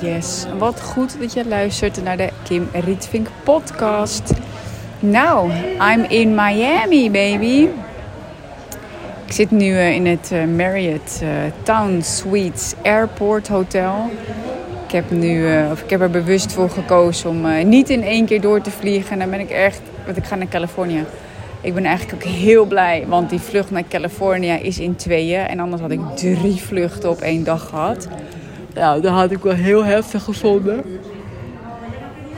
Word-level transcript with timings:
Yes, 0.00 0.46
wat 0.58 0.80
goed 0.80 1.20
dat 1.20 1.32
je 1.32 1.48
luistert 1.48 2.02
naar 2.02 2.16
de 2.16 2.28
Kim 2.44 2.68
Rietvink 2.72 3.26
podcast. 3.42 4.32
Nou, 5.00 5.52
I'm 5.92 6.04
in 6.08 6.34
Miami, 6.34 7.10
baby. 7.10 7.68
Ik 9.26 9.32
zit 9.32 9.50
nu 9.50 9.72
eh, 9.72 9.94
in 9.94 10.06
het 10.06 10.30
eh, 10.32 10.44
Marriott 10.44 11.20
uh, 11.22 11.28
Town 11.62 12.00
Suites 12.02 12.74
Airport 12.82 13.48
Hotel. 13.48 14.10
Ik 14.86 14.92
heb, 14.92 15.10
nu, 15.10 15.46
of 15.70 15.82
ik 15.82 15.90
heb 15.90 16.00
er 16.00 16.10
bewust 16.10 16.52
voor 16.52 16.70
gekozen 16.70 17.30
om 17.30 17.68
niet 17.68 17.90
in 17.90 18.02
één 18.02 18.26
keer 18.26 18.40
door 18.40 18.60
te 18.60 18.70
vliegen. 18.70 19.12
En 19.12 19.18
dan 19.18 19.30
ben 19.30 19.40
ik 19.40 19.50
echt, 19.50 19.80
want 20.04 20.16
ik 20.16 20.24
ga 20.24 20.34
naar 20.34 20.48
Californië. 20.48 21.04
Ik 21.60 21.74
ben 21.74 21.84
eigenlijk 21.84 22.24
ook 22.24 22.32
heel 22.32 22.64
blij, 22.64 23.04
want 23.08 23.30
die 23.30 23.40
vlucht 23.40 23.70
naar 23.70 23.84
Californië 23.88 24.52
is 24.52 24.78
in 24.78 24.96
tweeën. 24.96 25.46
En 25.46 25.60
anders 25.60 25.82
had 25.82 25.90
ik 25.90 26.00
drie 26.14 26.56
vluchten 26.56 27.10
op 27.10 27.20
één 27.20 27.44
dag 27.44 27.68
gehad. 27.68 28.08
Nou, 28.74 29.00
dat 29.00 29.12
had 29.12 29.30
ik 29.30 29.42
wel 29.42 29.52
heel 29.52 29.84
heftig 29.84 30.22
gevonden. 30.22 30.84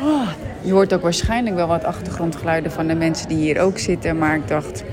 Oh, 0.02 0.28
je 0.60 0.72
hoort 0.72 0.95
ook 0.95 1.02
waarschijnlijk 1.02 1.56
wel 1.56 1.66
wat 1.66 1.84
achtergrondgeluiden 1.84 2.72
van 2.72 2.86
de 2.86 2.95
mensen 2.95 3.28
die 3.28 3.38
hier 3.38 3.60
ook 3.60 3.78
zitten. 3.78 4.18
Maar 4.18 4.34
ik 4.34 4.48
dacht, 4.48 4.84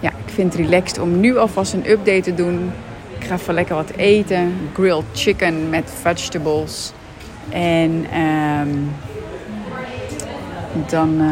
ja, 0.00 0.08
ik 0.08 0.32
vind 0.32 0.52
het 0.52 0.62
relaxed 0.62 0.98
om 0.98 1.20
nu 1.20 1.36
alvast 1.36 1.72
een 1.72 1.90
update 1.90 2.20
te 2.20 2.34
doen. 2.34 2.72
Ik 3.18 3.26
ga 3.26 3.34
even 3.34 3.54
lekker 3.54 3.74
wat 3.74 3.90
eten. 3.90 4.52
Grilled 4.72 5.04
chicken 5.12 5.70
met 5.70 5.92
vegetables. 6.00 6.92
En 7.48 8.06
um, 8.20 8.90
dan 10.86 11.20
uh, 11.20 11.28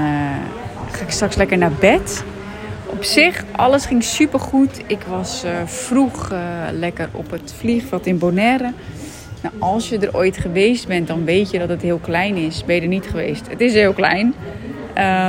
ga 0.90 1.02
ik 1.04 1.10
straks 1.10 1.36
lekker 1.36 1.58
naar 1.58 1.72
bed. 1.80 2.24
Op 3.04 3.10
zich, 3.10 3.44
alles 3.56 3.86
ging 3.86 4.02
super 4.02 4.40
goed. 4.40 4.80
Ik 4.86 5.02
was 5.08 5.44
uh, 5.44 5.50
vroeg 5.64 6.32
uh, 6.32 6.38
lekker 6.72 7.08
op 7.12 7.30
het 7.30 7.54
vliegveld 7.58 8.06
in 8.06 8.18
Bonaire. 8.18 8.72
Nou, 9.42 9.54
als 9.58 9.88
je 9.88 9.98
er 9.98 10.16
ooit 10.16 10.36
geweest 10.36 10.86
bent, 10.86 11.06
dan 11.06 11.24
weet 11.24 11.50
je 11.50 11.58
dat 11.58 11.68
het 11.68 11.82
heel 11.82 11.98
klein 11.98 12.36
is. 12.36 12.64
Ben 12.64 12.74
je 12.74 12.80
er 12.80 12.86
niet 12.86 13.06
geweest? 13.06 13.48
Het 13.48 13.60
is 13.60 13.72
heel 13.72 13.92
klein. 13.92 14.34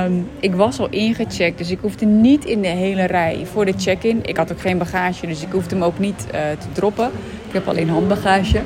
Um, 0.05 0.29
ik 0.39 0.53
was 0.53 0.79
al 0.79 0.89
ingecheckt, 0.89 1.57
dus 1.57 1.69
ik 1.69 1.79
hoefde 1.81 2.05
niet 2.05 2.45
in 2.45 2.61
de 2.61 2.67
hele 2.67 3.03
rij 3.03 3.45
voor 3.51 3.65
de 3.65 3.73
check-in. 3.77 4.19
Ik 4.25 4.37
had 4.37 4.51
ook 4.51 4.61
geen 4.61 4.77
bagage, 4.77 5.27
dus 5.27 5.41
ik 5.41 5.51
hoefde 5.51 5.75
hem 5.75 5.83
ook 5.83 5.99
niet 5.99 6.25
uh, 6.25 6.31
te 6.31 6.67
droppen. 6.71 7.11
Ik 7.47 7.53
heb 7.53 7.67
alleen 7.67 7.89
handbagage. 7.89 8.61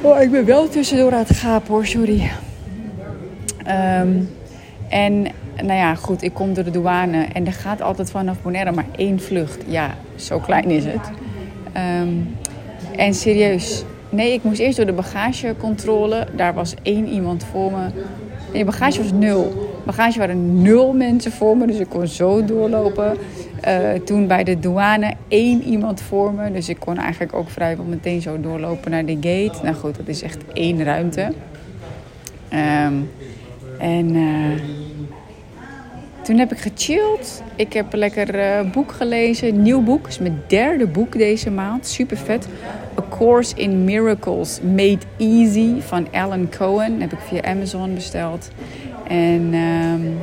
Oh, 0.00 0.20
ik 0.20 0.30
ben 0.30 0.44
wel 0.44 0.68
tussendoor 0.68 1.12
aan 1.12 1.24
het 1.26 1.36
gapen 1.36 1.72
hoor, 1.72 1.86
sorry. 1.86 2.30
Um, 4.00 4.30
en 4.88 5.26
nou 5.62 5.78
ja, 5.78 5.94
goed, 5.94 6.22
ik 6.22 6.34
kom 6.34 6.54
door 6.54 6.64
de 6.64 6.70
douane 6.70 7.24
en 7.32 7.46
er 7.46 7.52
gaat 7.52 7.82
altijd 7.82 8.10
vanaf 8.10 8.42
Bonaire 8.42 8.72
maar 8.72 8.86
één 8.96 9.20
vlucht. 9.20 9.58
Ja, 9.66 9.94
zo 10.14 10.38
klein 10.38 10.70
is 10.70 10.84
het. 10.84 11.10
Um, 12.00 12.36
en 12.96 13.14
serieus, 13.14 13.84
nee, 14.10 14.32
ik 14.32 14.42
moest 14.42 14.60
eerst 14.60 14.76
door 14.76 14.86
de 14.86 14.92
bagagecontrole. 14.92 16.26
Daar 16.36 16.54
was 16.54 16.74
één 16.82 17.08
iemand 17.08 17.44
voor 17.44 17.70
me. 17.70 17.86
Nee, 18.52 18.64
bagage 18.64 19.02
was 19.02 19.12
nul. 19.12 19.70
Bagage 19.84 20.18
waren 20.18 20.62
nul 20.62 20.92
mensen 20.92 21.32
voor 21.32 21.56
me, 21.56 21.66
dus 21.66 21.78
ik 21.78 21.88
kon 21.88 22.06
zo 22.06 22.44
doorlopen. 22.44 23.16
Uh, 23.68 23.90
toen 24.04 24.26
bij 24.26 24.44
de 24.44 24.58
douane 24.58 25.14
één 25.28 25.62
iemand 25.62 26.00
voor 26.00 26.32
me. 26.32 26.52
Dus 26.52 26.68
ik 26.68 26.78
kon 26.78 26.98
eigenlijk 26.98 27.34
ook 27.34 27.50
vrijwel 27.50 27.84
meteen 27.84 28.20
zo 28.20 28.40
doorlopen 28.40 28.90
naar 28.90 29.04
de 29.04 29.14
gate. 29.14 29.62
Nou 29.62 29.74
goed, 29.74 29.96
dat 29.96 30.08
is 30.08 30.22
echt 30.22 30.38
één 30.52 30.84
ruimte. 30.84 31.32
Um, 32.52 33.10
en 33.78 34.14
uh, 34.14 34.60
toen 36.22 36.38
heb 36.38 36.52
ik 36.52 36.58
gechilled. 36.58 37.42
Ik 37.56 37.72
heb 37.72 37.94
lekker 37.94 38.34
uh, 38.34 38.70
boek 38.70 38.92
gelezen. 38.92 39.62
Nieuw 39.62 39.82
boek. 39.82 40.02
Het 40.02 40.12
is 40.12 40.18
mijn 40.18 40.42
derde 40.46 40.86
boek 40.86 41.12
deze 41.12 41.50
maand. 41.50 41.86
Super 41.86 42.16
vet. 42.16 42.48
A 42.98 43.04
Course 43.10 43.54
in 43.56 43.84
Miracles 43.84 44.60
Made 44.60 44.98
Easy 45.18 45.80
van 45.80 46.06
Alan 46.12 46.48
Cohen. 46.48 47.00
heb 47.00 47.12
ik 47.12 47.18
via 47.18 47.42
Amazon 47.42 47.94
besteld. 47.94 48.50
En 49.08 49.54
um, 49.54 50.18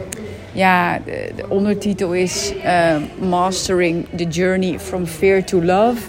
ja, 0.52 1.00
de, 1.06 1.32
de, 1.36 1.50
ondertitel 1.50 2.14
is 2.14 2.54
uh, 2.66 2.96
Mastering 3.30 4.06
the 4.16 4.26
Journey 4.26 4.80
from 4.80 5.06
Fear 5.06 5.44
to 5.44 5.64
Love. 5.64 6.02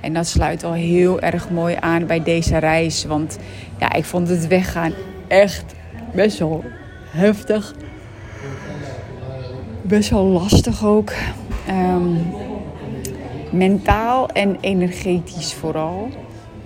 En 0.00 0.12
dat 0.12 0.26
sluit 0.26 0.64
al 0.64 0.72
heel 0.72 1.20
erg 1.20 1.50
mooi 1.50 1.76
aan 1.80 2.06
bij 2.06 2.22
deze 2.22 2.58
reis. 2.58 3.04
Want 3.04 3.38
ja, 3.78 3.92
ik 3.92 4.04
vond 4.04 4.28
het 4.28 4.46
weggaan 4.46 4.92
echt 5.28 5.64
best 6.14 6.38
wel 6.38 6.64
heftig 7.10 7.74
best 9.86 10.10
wel 10.10 10.24
lastig 10.24 10.84
ook. 10.84 11.12
Um, 11.68 12.26
mentaal 13.50 14.28
en 14.28 14.56
energetisch 14.60 15.54
vooral. 15.54 16.08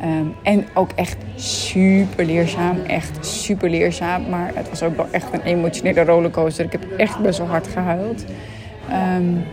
Um, 0.05 0.35
en 0.43 0.67
ook 0.75 0.91
echt 0.95 1.17
super 1.35 2.25
leerzaam. 2.25 2.79
Echt 2.87 3.27
super 3.27 3.71
leerzaam. 3.71 4.29
Maar 4.29 4.51
het 4.55 4.69
was 4.69 4.83
ook 4.83 4.97
wel 4.97 5.07
echt 5.11 5.33
een 5.33 5.43
emotionele 5.43 6.05
rollercoaster. 6.05 6.65
Ik 6.65 6.73
heb 6.73 6.91
echt 6.97 7.19
best 7.19 7.39
wel 7.39 7.47
hard 7.47 7.69
gehuild. 7.69 8.25
Um, 9.17 9.45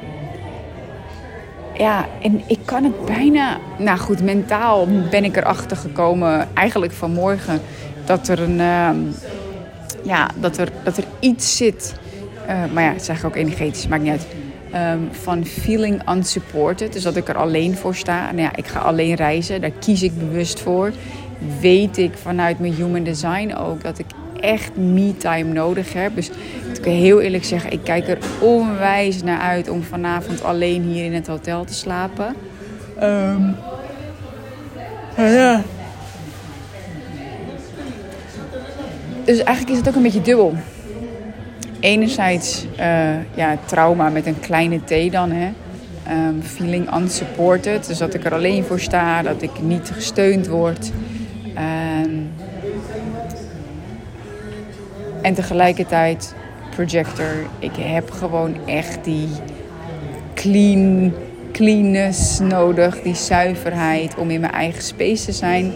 ja, 1.74 2.06
en 2.22 2.42
ik 2.48 2.60
kan 2.66 2.84
het 2.84 3.06
bijna. 3.06 3.58
Nou 3.78 3.98
goed, 4.00 4.24
mentaal 4.24 4.88
ben 5.10 5.24
ik 5.24 5.38
erachter 5.38 5.78
gekomen, 5.78 6.48
eigenlijk 6.54 6.92
vanmorgen, 6.92 7.62
dat 8.06 8.28
er 8.28 8.40
een. 8.40 8.58
ja, 10.04 10.30
dat 10.40 10.58
er, 10.58 10.72
dat 10.84 10.98
er 10.98 11.04
iets 11.20 11.58
zit 11.58 11.96
maar 12.48 12.84
ja, 12.84 12.94
het 12.94 13.06
zeg 13.06 13.26
ook 13.26 13.36
energetisch, 13.36 13.88
maakt 13.88 14.04
niet 14.04 14.12
uit. 14.12 14.28
Um, 14.76 15.10
van 15.12 15.46
feeling 15.46 16.10
unsupported. 16.10 16.94
Dus 16.94 17.04
dat 17.04 17.16
ik 17.16 17.28
er 17.28 17.38
alleen 17.38 17.76
voor 17.76 17.96
sta. 17.96 18.32
Nou 18.32 18.42
ja, 18.42 18.56
ik 18.56 18.68
ga 18.68 18.80
alleen 18.80 19.16
reizen. 19.16 19.62
Daar 19.62 19.72
kies 19.80 20.04
ik 20.04 20.20
bewust 20.20 20.60
voor. 20.60 20.92
Weet 21.60 21.98
ik 21.98 22.14
vanuit 22.22 22.60
mijn 22.60 22.74
human 22.74 23.04
design 23.04 23.54
ook 23.56 23.84
dat 23.84 24.00
ik 24.00 24.06
echt 24.40 24.76
me-time 24.76 25.54
nodig 25.54 25.94
heb. 25.94 26.16
Dus 26.16 26.30
ik 26.74 26.82
kan 26.82 26.92
heel 26.92 27.22
eerlijk 27.22 27.46
zeggen, 27.46 27.72
ik 27.72 27.84
kijk 27.84 28.08
er 28.08 28.18
onwijs 28.40 29.24
naar 29.24 29.40
uit 29.40 29.70
om 29.70 29.84
vanavond 29.84 30.44
alleen 30.44 30.84
hier 30.84 31.06
in 31.06 31.14
het 31.14 31.28
hotel 31.28 31.66
te 31.66 31.74
slapen. 31.74 32.36
Um, 33.04 33.56
ja. 35.18 35.62
Dus 39.26 39.38
eigenlijk 39.38 39.70
is 39.70 39.78
het 39.78 39.88
ook 39.88 39.96
een 39.96 40.02
beetje 40.02 40.22
dubbel 40.22 40.56
enerzijds 41.88 42.66
uh, 42.80 43.36
ja, 43.36 43.58
trauma 43.66 44.10
met 44.10 44.26
een 44.26 44.40
kleine 44.40 44.80
T 44.84 45.12
dan. 45.12 45.32
Hè. 45.32 45.50
Um, 46.28 46.42
feeling 46.42 46.96
unsupported. 46.96 47.88
Dus 47.88 47.98
dat 47.98 48.14
ik 48.14 48.26
er 48.26 48.34
alleen 48.34 48.64
voor 48.64 48.80
sta, 48.80 49.22
dat 49.22 49.42
ik 49.42 49.62
niet 49.62 49.92
gesteund 49.94 50.48
word. 50.48 50.92
Um, 52.04 52.32
en 55.22 55.34
tegelijkertijd 55.34 56.36
projector. 56.70 57.34
Ik 57.60 57.76
heb 57.80 58.12
gewoon 58.12 58.56
echt 58.66 59.04
die 59.04 59.28
clean, 60.34 61.14
cleanness 61.52 62.40
nodig, 62.40 63.02
die 63.02 63.16
zuiverheid 63.16 64.16
om 64.16 64.30
in 64.30 64.40
mijn 64.40 64.54
eigen 64.54 64.84
space 64.84 65.26
te 65.26 65.32
zijn. 65.32 65.72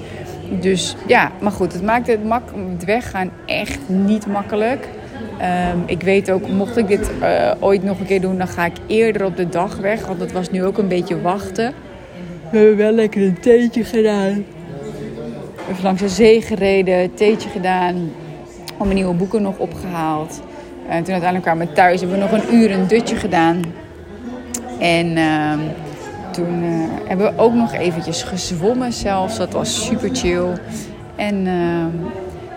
Dus 0.59 0.95
ja, 1.07 1.31
maar 1.41 1.51
goed, 1.51 1.73
het 1.73 1.83
maakt 1.83 2.07
het, 2.07 2.25
mak 2.25 2.43
het 2.71 2.85
weggaan 2.85 3.29
echt 3.45 3.79
niet 3.87 4.27
makkelijk. 4.27 4.87
Um, 5.73 5.83
ik 5.85 6.01
weet 6.01 6.31
ook, 6.31 6.47
mocht 6.47 6.77
ik 6.77 6.87
dit 6.87 7.11
uh, 7.21 7.51
ooit 7.59 7.83
nog 7.83 7.99
een 7.99 8.05
keer 8.05 8.21
doen, 8.21 8.37
dan 8.37 8.47
ga 8.47 8.65
ik 8.65 8.75
eerder 8.87 9.25
op 9.25 9.37
de 9.37 9.49
dag 9.49 9.77
weg. 9.77 10.05
Want 10.05 10.19
het 10.19 10.31
was 10.31 10.51
nu 10.51 10.65
ook 10.65 10.77
een 10.77 10.87
beetje 10.87 11.21
wachten. 11.21 11.73
We 12.51 12.57
hebben 12.57 12.77
wel 12.77 12.91
lekker 12.91 13.21
een 13.21 13.39
theetje 13.39 13.83
gedaan. 13.83 14.45
Even 15.69 15.83
langs 15.83 16.01
de 16.01 16.09
zee 16.09 16.41
gereden, 16.41 17.13
theetje 17.13 17.49
gedaan. 17.49 18.11
Al 18.77 18.85
mijn 18.85 18.95
nieuwe 18.95 19.13
boeken 19.13 19.41
nog 19.41 19.57
opgehaald. 19.57 20.41
En 20.87 21.03
toen 21.03 21.13
uiteindelijk 21.13 21.43
kwamen 21.43 21.67
we 21.67 21.73
thuis. 21.73 21.99
Hebben 21.99 22.17
we 22.17 22.23
nog 22.23 22.31
een 22.31 22.55
uur 22.55 22.71
een 22.71 22.87
dutje 22.87 23.15
gedaan. 23.15 23.61
En 24.79 25.17
uh, 25.17 25.53
toen 26.31 26.63
uh, 26.63 26.83
hebben 27.07 27.25
we 27.25 27.41
ook 27.41 27.53
nog 27.53 27.73
eventjes 27.73 28.23
gezwommen 28.23 28.93
zelfs. 28.93 29.37
Dat 29.37 29.53
was 29.53 29.85
super 29.85 30.09
chill. 30.13 30.47
En 31.15 31.47
ehm, 31.47 32.11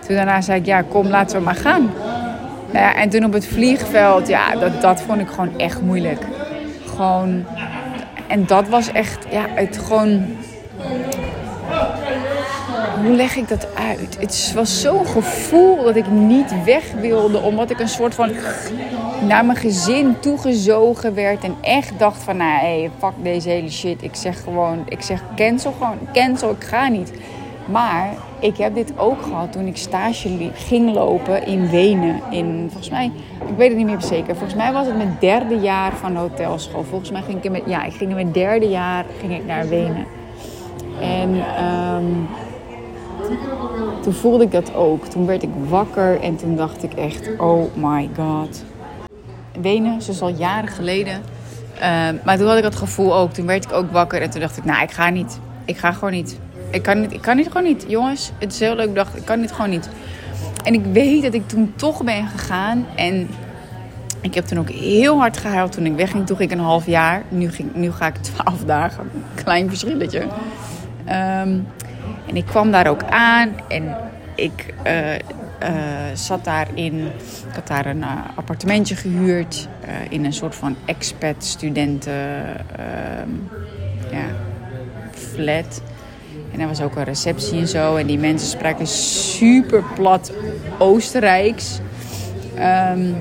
toen 0.07 0.15
daarna 0.15 0.41
zei 0.41 0.59
ik, 0.59 0.65
ja 0.65 0.81
kom 0.81 1.07
laten 1.07 1.37
we 1.37 1.43
maar 1.43 1.55
gaan. 1.55 1.89
Ja, 2.75 2.95
en 2.95 3.09
toen 3.09 3.23
op 3.23 3.33
het 3.33 3.45
vliegveld, 3.45 4.27
ja, 4.27 4.55
dat, 4.55 4.81
dat 4.81 5.01
vond 5.01 5.21
ik 5.21 5.27
gewoon 5.27 5.59
echt 5.59 5.81
moeilijk. 5.81 6.21
Gewoon, 6.85 7.45
en 8.27 8.45
dat 8.45 8.67
was 8.67 8.91
echt, 8.91 9.25
ja, 9.29 9.45
het 9.47 9.77
gewoon... 9.77 10.25
Hoe 13.03 13.15
leg 13.15 13.35
ik 13.35 13.47
dat 13.47 13.67
uit? 13.75 14.17
Het 14.19 14.51
was 14.55 14.81
zo'n 14.81 15.05
gevoel 15.05 15.83
dat 15.83 15.95
ik 15.95 16.07
niet 16.07 16.63
weg 16.63 16.91
wilde, 16.99 17.41
omdat 17.41 17.69
ik 17.69 17.79
een 17.79 17.87
soort 17.87 18.15
van 18.15 18.31
naar 19.27 19.45
mijn 19.45 19.57
gezin 19.57 20.19
toegezogen 20.19 21.13
werd 21.13 21.43
en 21.43 21.55
echt 21.61 21.91
dacht 21.97 22.23
van, 22.23 22.37
nou, 22.37 22.59
hey, 22.59 22.91
fuck 22.99 23.13
deze 23.23 23.49
hele 23.49 23.71
shit. 23.71 24.03
Ik 24.03 24.15
zeg 24.15 24.43
gewoon, 24.43 24.83
ik 24.89 25.01
zeg 25.01 25.23
cancel 25.35 25.71
gewoon, 25.71 25.97
cancel, 26.13 26.51
ik 26.51 26.63
ga 26.63 26.87
niet. 26.87 27.11
Maar 27.65 28.13
ik 28.39 28.57
heb 28.57 28.75
dit 28.75 28.93
ook 28.97 29.21
gehad 29.21 29.51
toen 29.51 29.67
ik 29.67 29.77
stage 29.77 30.51
ging 30.53 30.93
lopen 30.93 31.45
in 31.45 31.69
Wenen. 31.69 32.21
In, 32.29 32.67
volgens 32.67 32.89
mij, 32.89 33.11
ik 33.47 33.57
weet 33.57 33.67
het 33.67 33.77
niet 33.77 33.85
meer 33.85 34.01
zeker. 34.01 34.35
Volgens 34.35 34.59
mij 34.59 34.73
was 34.73 34.85
het 34.85 34.97
mijn 34.97 35.17
derde 35.19 35.59
jaar 35.59 35.95
van 35.95 36.13
de 36.13 36.19
hotelschool. 36.19 36.83
Volgens 36.83 37.11
mij 37.11 37.21
ging 37.21 37.37
ik 37.37 37.43
in 37.43 37.51
mijn, 37.51 37.63
ja, 37.65 37.83
ik 37.83 37.93
ging 37.93 38.09
in 38.09 38.15
mijn 38.15 38.31
derde 38.31 38.69
jaar 38.69 39.05
ging 39.19 39.33
ik 39.33 39.45
naar 39.45 39.67
Wenen. 39.67 40.05
En 41.01 41.29
um, 41.95 42.27
toen 44.01 44.13
voelde 44.13 44.43
ik 44.43 44.51
dat 44.51 44.73
ook. 44.73 45.05
Toen 45.05 45.25
werd 45.25 45.43
ik 45.43 45.49
wakker 45.67 46.21
en 46.21 46.35
toen 46.35 46.55
dacht 46.55 46.83
ik 46.83 46.93
echt, 46.93 47.29
oh 47.37 47.75
my 47.75 48.09
god. 48.15 48.63
Wenen, 49.61 50.01
ze 50.01 50.11
is 50.11 50.21
al 50.21 50.29
jaren 50.29 50.69
geleden. 50.69 51.21
Ehm, 51.79 52.15
maar 52.23 52.37
toen 52.37 52.47
had 52.47 52.57
ik 52.57 52.63
dat 52.63 52.75
gevoel 52.75 53.15
ook. 53.15 53.31
Toen 53.31 53.45
werd 53.45 53.65
ik 53.65 53.71
ook 53.71 53.91
wakker 53.91 54.21
en 54.21 54.29
toen 54.29 54.41
dacht 54.41 54.57
ik, 54.57 54.65
nou, 54.65 54.83
ik 54.83 54.91
ga 54.91 55.09
niet. 55.09 55.39
Ik 55.65 55.77
ga 55.77 55.91
gewoon 55.91 56.11
niet. 56.11 56.39
Ik 56.75 56.83
kan 56.83 57.01
niet, 57.01 57.13
ik 57.13 57.21
kan 57.21 57.35
niet 57.35 57.47
gewoon 57.47 57.63
niet. 57.63 57.85
Jongens, 57.87 58.31
het 58.37 58.53
is 58.53 58.59
heel 58.59 58.75
leuk. 58.75 58.95
Dacht, 58.95 59.15
ik 59.15 59.25
kan 59.25 59.39
niet 59.39 59.51
gewoon 59.51 59.69
niet. 59.69 59.89
En 60.63 60.73
ik 60.73 60.85
weet 60.91 61.21
dat 61.23 61.33
ik 61.33 61.47
toen 61.47 61.73
toch 61.75 62.03
ben 62.03 62.27
gegaan. 62.27 62.85
En 62.95 63.27
ik 64.21 64.33
heb 64.33 64.45
toen 64.45 64.59
ook 64.59 64.69
heel 64.69 65.17
hard 65.17 65.37
gehuild 65.37 65.71
toen 65.71 65.85
ik 65.85 65.95
wegging. 65.95 66.27
Toen 66.27 66.37
ging 66.37 66.51
ik 66.51 66.57
een 66.57 66.63
half 66.63 66.85
jaar. 66.85 67.23
Nu, 67.29 67.51
ging, 67.51 67.75
nu 67.75 67.91
ga 67.91 68.07
ik 68.07 68.15
twaalf 68.33 68.63
dagen. 68.65 69.11
Klein 69.35 69.69
verschilletje. 69.69 70.27
Ehm, 71.05 71.59
en 72.27 72.35
ik 72.35 72.45
kwam 72.45 72.71
daar 72.71 72.87
ook 72.87 73.03
aan. 73.03 73.49
En 73.67 73.97
ik 74.35 74.73
uh, 74.87 75.13
uh, 75.13 75.19
zat 76.13 76.43
daar 76.43 76.67
in... 76.73 77.05
Ik 77.49 77.55
had 77.55 77.67
daar 77.67 77.85
een 77.85 77.97
uh, 77.97 78.11
appartementje 78.35 78.95
gehuurd. 78.95 79.67
in 80.09 80.25
een 80.25 80.33
soort 80.33 80.55
van 80.55 80.75
expat-studenten... 80.85 82.13
Ehm, 82.77 83.29
ja, 84.11 84.25
flat. 85.11 85.81
En 86.51 86.59
er 86.59 86.67
was 86.67 86.81
ook 86.81 86.95
een 86.95 87.03
receptie 87.03 87.59
en 87.59 87.67
zo. 87.67 87.95
En 87.95 88.07
die 88.07 88.19
mensen 88.19 88.47
spraken 88.47 88.87
super 88.87 89.83
plat 89.95 90.31
Oostenrijks. 90.77 91.79
Um, 92.57 93.15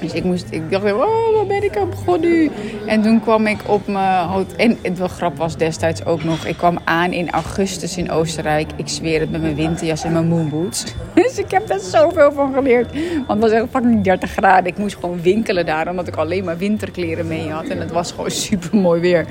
dus 0.00 0.12
ik, 0.12 0.24
moest, 0.24 0.46
ik 0.50 0.70
dacht, 0.70 0.92
oh, 0.92 1.34
waar 1.34 1.46
ben 1.46 1.62
ik 1.62 1.76
aan 1.76 1.90
begonnen 1.90 2.30
nu? 2.30 2.50
En 2.86 3.02
toen 3.02 3.20
kwam 3.20 3.46
ik 3.46 3.58
op 3.66 3.86
mijn 3.86 4.26
hotel. 4.26 4.56
En 4.56 4.78
het 4.82 4.98
wel 4.98 5.08
grap 5.08 5.36
was 5.36 5.56
destijds 5.56 6.04
ook 6.04 6.24
nog. 6.24 6.44
Ik 6.44 6.56
kwam 6.56 6.78
aan 6.84 7.12
in 7.12 7.30
augustus 7.30 7.96
in 7.96 8.10
Oostenrijk. 8.10 8.70
Ik 8.76 8.88
zweer 8.88 9.20
het 9.20 9.30
met 9.30 9.40
mijn 9.42 9.54
winterjas 9.54 10.04
en 10.04 10.12
mijn 10.12 10.28
moonboots. 10.28 10.84
Dus 11.14 11.38
ik 11.38 11.50
heb 11.50 11.66
daar 11.66 11.80
zoveel 11.80 12.32
van 12.32 12.52
geleerd. 12.52 12.92
Want 13.26 13.42
het 13.42 13.50
was 13.50 13.50
echt 13.50 13.70
fucking 13.70 14.04
30 14.04 14.30
graden. 14.30 14.66
Ik 14.66 14.78
moest 14.78 14.96
gewoon 15.00 15.22
winkelen 15.22 15.66
daar. 15.66 15.88
Omdat 15.88 16.08
ik 16.08 16.16
alleen 16.16 16.44
maar 16.44 16.58
winterkleren 16.58 17.26
mee 17.26 17.50
had. 17.50 17.64
En 17.64 17.80
het 17.80 17.90
was 17.90 18.10
gewoon 18.10 18.30
super 18.46 18.78
mooi 18.78 19.00
weer. 19.00 19.26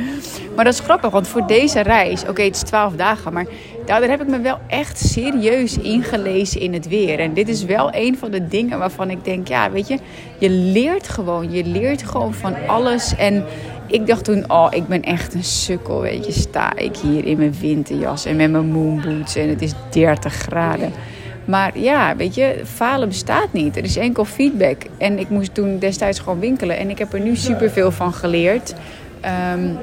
Maar 0.56 0.66
dat 0.66 0.74
is 0.74 0.80
grappig. 0.80 1.10
Want 1.10 1.28
voor 1.28 1.48
deze 1.48 1.80
reis. 1.80 2.28
Oké, 2.28 2.44
het 2.44 2.56
is 2.56 2.62
12 2.62 2.96
dagen. 2.96 3.34
Maar 3.34 3.46
daar 3.88 4.10
heb 4.10 4.22
ik 4.22 4.28
me 4.28 4.39
wel 4.39 4.57
echt 4.68 5.00
serieus 5.00 5.78
ingelezen 5.78 6.62
in 6.62 6.74
het 6.74 6.88
weer. 6.88 7.19
En 7.19 7.34
dit 7.34 7.50
is 7.50 7.63
wel 7.63 7.89
een 7.92 8.18
van 8.18 8.31
de 8.31 8.48
dingen 8.48 8.80
waarvan 8.80 9.10
ik 9.10 9.24
denk, 9.24 9.48
ja, 9.48 9.72
weet 9.72 9.88
je, 9.88 9.98
je 10.38 10.50
leert 10.50 11.07
gewoon. 11.07 11.51
Je 11.51 11.63
leert 11.63 12.04
gewoon 12.04 12.34
van 12.34 12.56
alles. 12.68 13.16
En 13.16 13.45
ik 13.86 14.07
dacht 14.07 14.24
toen, 14.24 14.51
oh, 14.51 14.68
ik 14.69 14.88
ben 14.88 15.01
echt 15.01 15.34
een 15.34 15.44
sukkel, 15.44 16.01
weet 16.01 16.25
je. 16.25 16.31
Sta 16.31 16.75
ik 16.75 16.98
hier 16.98 17.25
in 17.25 17.38
mijn 17.38 17.56
winterjas 17.60 18.25
en 18.25 18.36
met 18.36 18.51
mijn 18.51 18.72
moonboots 18.72 19.36
en 19.36 19.50
het 19.50 19.62
is 19.62 19.74
30 19.90 20.33
graden. 20.33 20.92
Maar 21.45 21.80
ja, 21.80 22.16
weet 22.16 22.36
je, 22.36 22.62
falen 22.66 23.07
bestaat 23.07 23.54
niet. 23.54 23.78
Er 23.78 23.83
is 23.83 23.98
enkel 23.98 24.25
feedback. 24.25 24.81
En 24.98 25.19
ik 25.19 25.30
moest 25.30 25.54
toen 25.54 25.80
destijds 25.80 26.19
gewoon 26.19 26.40
winkelen. 26.40 26.78
En 26.78 26.90
ik 26.90 26.98
heb 26.98 27.13
er 27.13 27.19
nu 27.19 27.36
superveel 27.36 27.92
van 27.92 28.13
geleerd. 28.13 28.74
Um, 29.54 29.78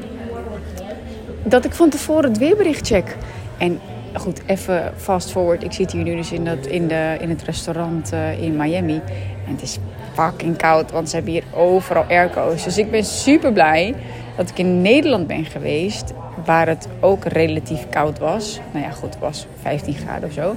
dat 1.45 1.65
ik 1.65 1.73
van 1.73 1.91
tevoren 1.91 2.29
het 2.29 2.39
weerbericht 2.39 2.87
check. 2.87 3.17
En 3.59 3.81
goed, 4.15 4.41
even 4.47 4.93
fast 4.97 5.31
forward. 5.31 5.65
Ik 5.65 5.73
zit 5.73 5.93
hier 5.93 6.03
nu 6.03 6.17
dus 6.17 6.33
in, 6.33 6.45
dat, 6.45 6.67
in, 6.67 6.89
de, 6.89 7.17
in 7.21 7.29
het 7.29 7.43
restaurant 7.43 8.13
uh, 8.13 8.43
in 8.43 8.57
Miami. 8.57 9.01
En 9.47 9.53
het 9.53 9.63
is 9.63 9.79
fucking 10.13 10.57
koud, 10.57 10.91
want 10.91 11.09
ze 11.09 11.15
hebben 11.15 11.33
hier 11.33 11.45
overal 11.55 12.05
airco's. 12.09 12.65
Dus 12.65 12.79
ik 12.79 12.91
ben 12.91 13.05
super 13.05 13.53
blij 13.53 13.95
dat 14.37 14.51
ik 14.51 14.59
in 14.59 14.83
Nederland 14.83 15.27
ben 15.27 15.45
geweest, 15.45 16.13
waar 16.45 16.69
het 16.69 16.89
ook 17.01 17.25
relatief 17.25 17.89
koud 17.91 18.19
was. 18.19 18.61
Nou 18.73 18.85
ja, 18.85 18.91
goed, 18.91 19.15
het 19.15 19.19
was 19.19 19.47
15 19.61 19.95
graden 19.95 20.29
of 20.29 20.35
zo. 20.35 20.57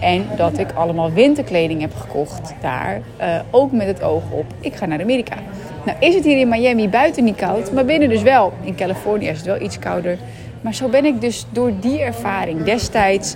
En 0.00 0.26
dat 0.36 0.58
ik 0.58 0.72
allemaal 0.72 1.12
winterkleding 1.12 1.80
heb 1.80 1.94
gekocht 1.94 2.54
daar, 2.60 3.00
uh, 3.20 3.40
ook 3.50 3.72
met 3.72 3.86
het 3.86 4.02
oog 4.02 4.22
op, 4.30 4.44
ik 4.60 4.74
ga 4.74 4.86
naar 4.86 5.00
Amerika. 5.00 5.36
Nou 5.84 5.98
is 6.00 6.14
het 6.14 6.24
hier 6.24 6.38
in 6.38 6.48
Miami 6.48 6.88
buiten 6.88 7.24
niet 7.24 7.36
koud, 7.36 7.72
maar 7.72 7.84
binnen 7.84 8.08
dus 8.08 8.22
wel. 8.22 8.52
In 8.62 8.74
Californië 8.74 9.28
is 9.28 9.36
het 9.36 9.46
wel 9.46 9.60
iets 9.60 9.78
kouder. 9.78 10.18
Maar 10.62 10.74
zo 10.74 10.88
ben 10.88 11.04
ik 11.04 11.20
dus 11.20 11.46
door 11.50 11.72
die 11.80 12.00
ervaring 12.00 12.62
destijds 12.62 13.34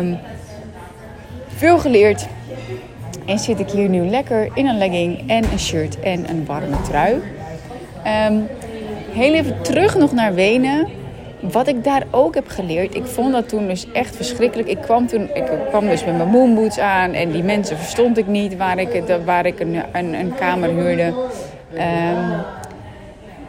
um, 0.00 0.18
veel 1.56 1.78
geleerd. 1.78 2.26
En 3.26 3.38
zit 3.38 3.60
ik 3.60 3.70
hier 3.70 3.88
nu 3.88 4.08
lekker 4.08 4.48
in 4.54 4.66
een 4.66 4.78
legging 4.78 5.30
en 5.30 5.44
een 5.52 5.58
shirt 5.58 6.00
en 6.00 6.30
een 6.30 6.46
warme 6.46 6.80
trui. 6.82 7.12
Um, 7.12 8.46
heel 9.10 9.34
even 9.34 9.62
terug 9.62 9.96
nog 9.96 10.12
naar 10.12 10.34
Wenen. 10.34 10.88
Wat 11.40 11.68
ik 11.68 11.84
daar 11.84 12.02
ook 12.10 12.34
heb 12.34 12.48
geleerd, 12.48 12.94
ik 12.94 13.06
vond 13.06 13.32
dat 13.32 13.48
toen 13.48 13.66
dus 13.66 13.86
echt 13.92 14.16
verschrikkelijk. 14.16 14.68
Ik 14.68 14.78
kwam 14.80 15.06
toen, 15.06 15.30
ik 15.34 15.44
kwam 15.68 15.86
dus 15.86 16.04
met 16.04 16.16
mijn 16.16 16.28
moonboots 16.28 16.78
aan 16.78 17.12
en 17.12 17.30
die 17.30 17.42
mensen 17.42 17.76
verstond 17.76 18.18
ik 18.18 18.26
niet 18.26 18.56
waar 18.56 18.78
ik, 18.78 19.02
waar 19.24 19.46
ik 19.46 19.60
een, 19.60 19.82
een, 19.92 20.14
een 20.14 20.34
kamer 20.34 20.68
huurde. 20.68 21.14
Um, 21.74 22.57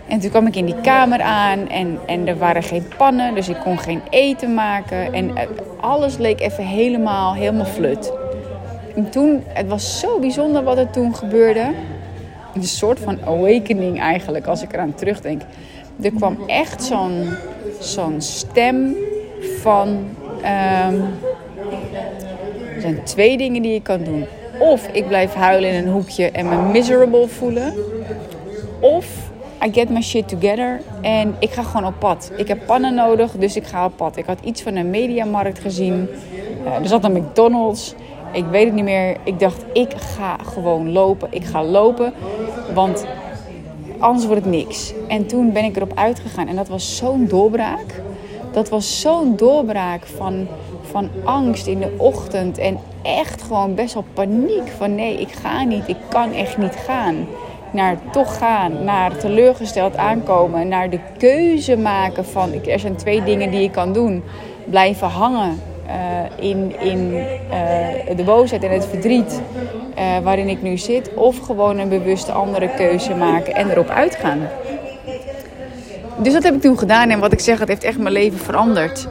en 0.10 0.20
toen 0.20 0.30
kwam 0.30 0.48
ik 0.48 0.56
in 0.56 0.66
die 0.66 0.82
kamer 0.82 1.22
aan 1.22 1.68
en, 1.68 2.00
en 2.06 2.28
er 2.28 2.38
waren 2.38 2.64
geen 2.64 2.86
pannen, 2.98 3.36
dus 3.36 3.50
ik 3.50 3.58
kon 3.64 3.80
geen 3.80 4.02
eten 4.10 4.54
maken. 4.54 5.14
En 5.14 5.32
alles 5.80 6.18
leek 6.18 6.40
even 6.40 6.64
helemaal, 6.64 7.34
helemaal 7.34 7.66
flut. 7.66 8.12
En 8.96 9.10
toen, 9.10 9.44
het 9.48 9.68
was 9.68 10.00
zo 10.00 10.20
bijzonder 10.20 10.64
wat 10.64 10.78
er 10.78 10.90
toen 10.90 11.16
gebeurde. 11.16 11.72
Een 12.56 12.64
soort 12.64 13.00
van 13.00 13.18
awakening 13.26 14.00
eigenlijk, 14.00 14.48
als 14.48 14.62
ik 14.62 14.74
eraan 14.74 14.94
terugdenk. 14.94 15.42
Er 16.02 16.12
kwam 16.12 16.38
echt 16.48 16.84
zo'n 16.84 17.30
zo'n 17.80 18.22
stem 18.22 18.96
van... 19.62 19.88
Um, 20.38 21.04
er 22.76 22.82
zijn 22.82 23.04
twee 23.04 23.38
dingen 23.38 23.62
die 23.62 23.74
je 23.74 23.82
kan 23.82 24.04
doen. 24.04 24.26
Of 24.60 24.88
ik 24.92 25.08
blijf 25.08 25.34
huilen 25.34 25.70
in 25.70 25.86
een 25.86 25.92
hoekje 25.92 26.32
en 26.32 26.50
me 26.50 26.56
miserable 26.72 27.28
voelen. 27.28 27.74
Of 28.80 29.29
I 29.66 29.70
get 29.72 29.90
my 29.90 30.02
shit 30.02 30.28
together 30.28 30.82
en 31.02 31.36
ik 31.40 31.52
ga 31.52 31.64
gewoon 31.64 31.86
op 31.86 32.00
pad. 32.00 32.32
Ik 32.38 32.48
heb 32.48 32.66
pannen 32.66 32.94
nodig, 32.94 33.32
dus 33.32 33.56
ik 33.56 33.66
ga 33.66 33.86
op 33.86 33.96
pad. 33.96 34.18
Ik 34.18 34.26
had 34.26 34.38
iets 34.44 34.62
van 34.62 34.76
een 34.76 34.90
mediamarkt 34.90 35.60
gezien. 35.60 36.08
Uh, 36.66 36.76
er 36.76 36.88
zat 36.88 37.04
een 37.04 37.12
McDonald's. 37.12 37.94
Ik 38.32 38.46
weet 38.46 38.66
het 38.66 38.74
niet 38.74 38.84
meer. 38.84 39.18
Ik 39.24 39.40
dacht, 39.40 39.66
ik 39.74 39.94
ga 39.94 40.38
gewoon 40.44 40.92
lopen. 40.92 41.28
Ik 41.32 41.44
ga 41.44 41.64
lopen, 41.64 42.14
want 42.74 43.06
anders 43.98 44.26
wordt 44.26 44.42
het 44.42 44.54
niks. 44.54 44.94
En 45.08 45.26
toen 45.26 45.52
ben 45.52 45.64
ik 45.64 45.76
erop 45.76 45.92
uitgegaan 45.96 46.48
en 46.48 46.56
dat 46.56 46.68
was 46.68 46.98
zo'n 46.98 47.28
doorbraak. 47.28 48.02
Dat 48.52 48.70
was 48.70 49.02
zo'n 49.02 49.36
doorbraak 49.36 50.06
van, 50.06 50.48
van 50.82 51.10
angst 51.24 51.68
in 51.68 51.80
de 51.80 51.94
ochtend 51.98 52.58
en 52.58 52.78
echt 53.02 53.42
gewoon 53.42 53.76
best 53.76 53.94
wel 53.94 54.06
paniek. 54.14 54.68
Van 54.78 54.96
nee, 54.96 55.20
ik 55.20 55.32
ga 55.32 55.64
niet, 55.64 55.88
ik 55.88 55.98
kan 56.10 56.34
echt 56.34 56.58
niet 56.58 56.76
gaan 56.76 57.28
naar 57.74 57.98
toch 58.12 58.38
gaan, 58.38 58.84
naar 58.84 59.18
teleurgesteld 59.18 59.98
aankomen, 59.98 60.68
naar 60.68 60.90
de 60.90 61.00
keuze 61.18 61.78
maken 61.78 62.26
van 62.26 62.54
er 62.66 62.80
zijn 62.80 62.96
twee 62.96 63.24
dingen 63.24 63.52
die 63.52 63.62
je 63.62 63.70
kan 63.70 63.94
doen. 63.94 64.24
Blijven 64.66 65.08
hangen 65.08 65.62
uh, 65.88 66.50
in, 66.50 66.80
in 66.80 67.14
uh, 67.14 68.16
de 68.16 68.24
boosheid 68.24 68.64
en 68.64 68.72
het 68.72 68.86
verdriet 68.86 69.42
uh, 69.98 70.18
waarin 70.24 70.48
ik 70.48 70.62
nu 70.62 70.78
zit, 70.78 71.14
of 71.14 71.40
gewoon 71.40 71.78
een 71.78 71.90
bewuste 71.90 72.32
andere 72.32 72.70
keuze 72.70 73.16
maken 73.16 73.56
en 73.56 73.70
erop 73.70 73.90
uitgaan. 73.90 74.40
Dus 76.18 76.34
dat 76.34 76.44
heb 76.44 76.54
ik 76.54 76.62
toen 76.62 76.78
gedaan 76.78 77.10
en 77.10 77.20
wat 77.20 77.32
ik 77.32 77.40
zeg, 77.40 77.60
het 77.60 77.68
heeft 77.68 77.84
echt 77.84 77.98
mijn 77.98 78.14
leven 78.14 78.40
veranderd. 78.40 79.08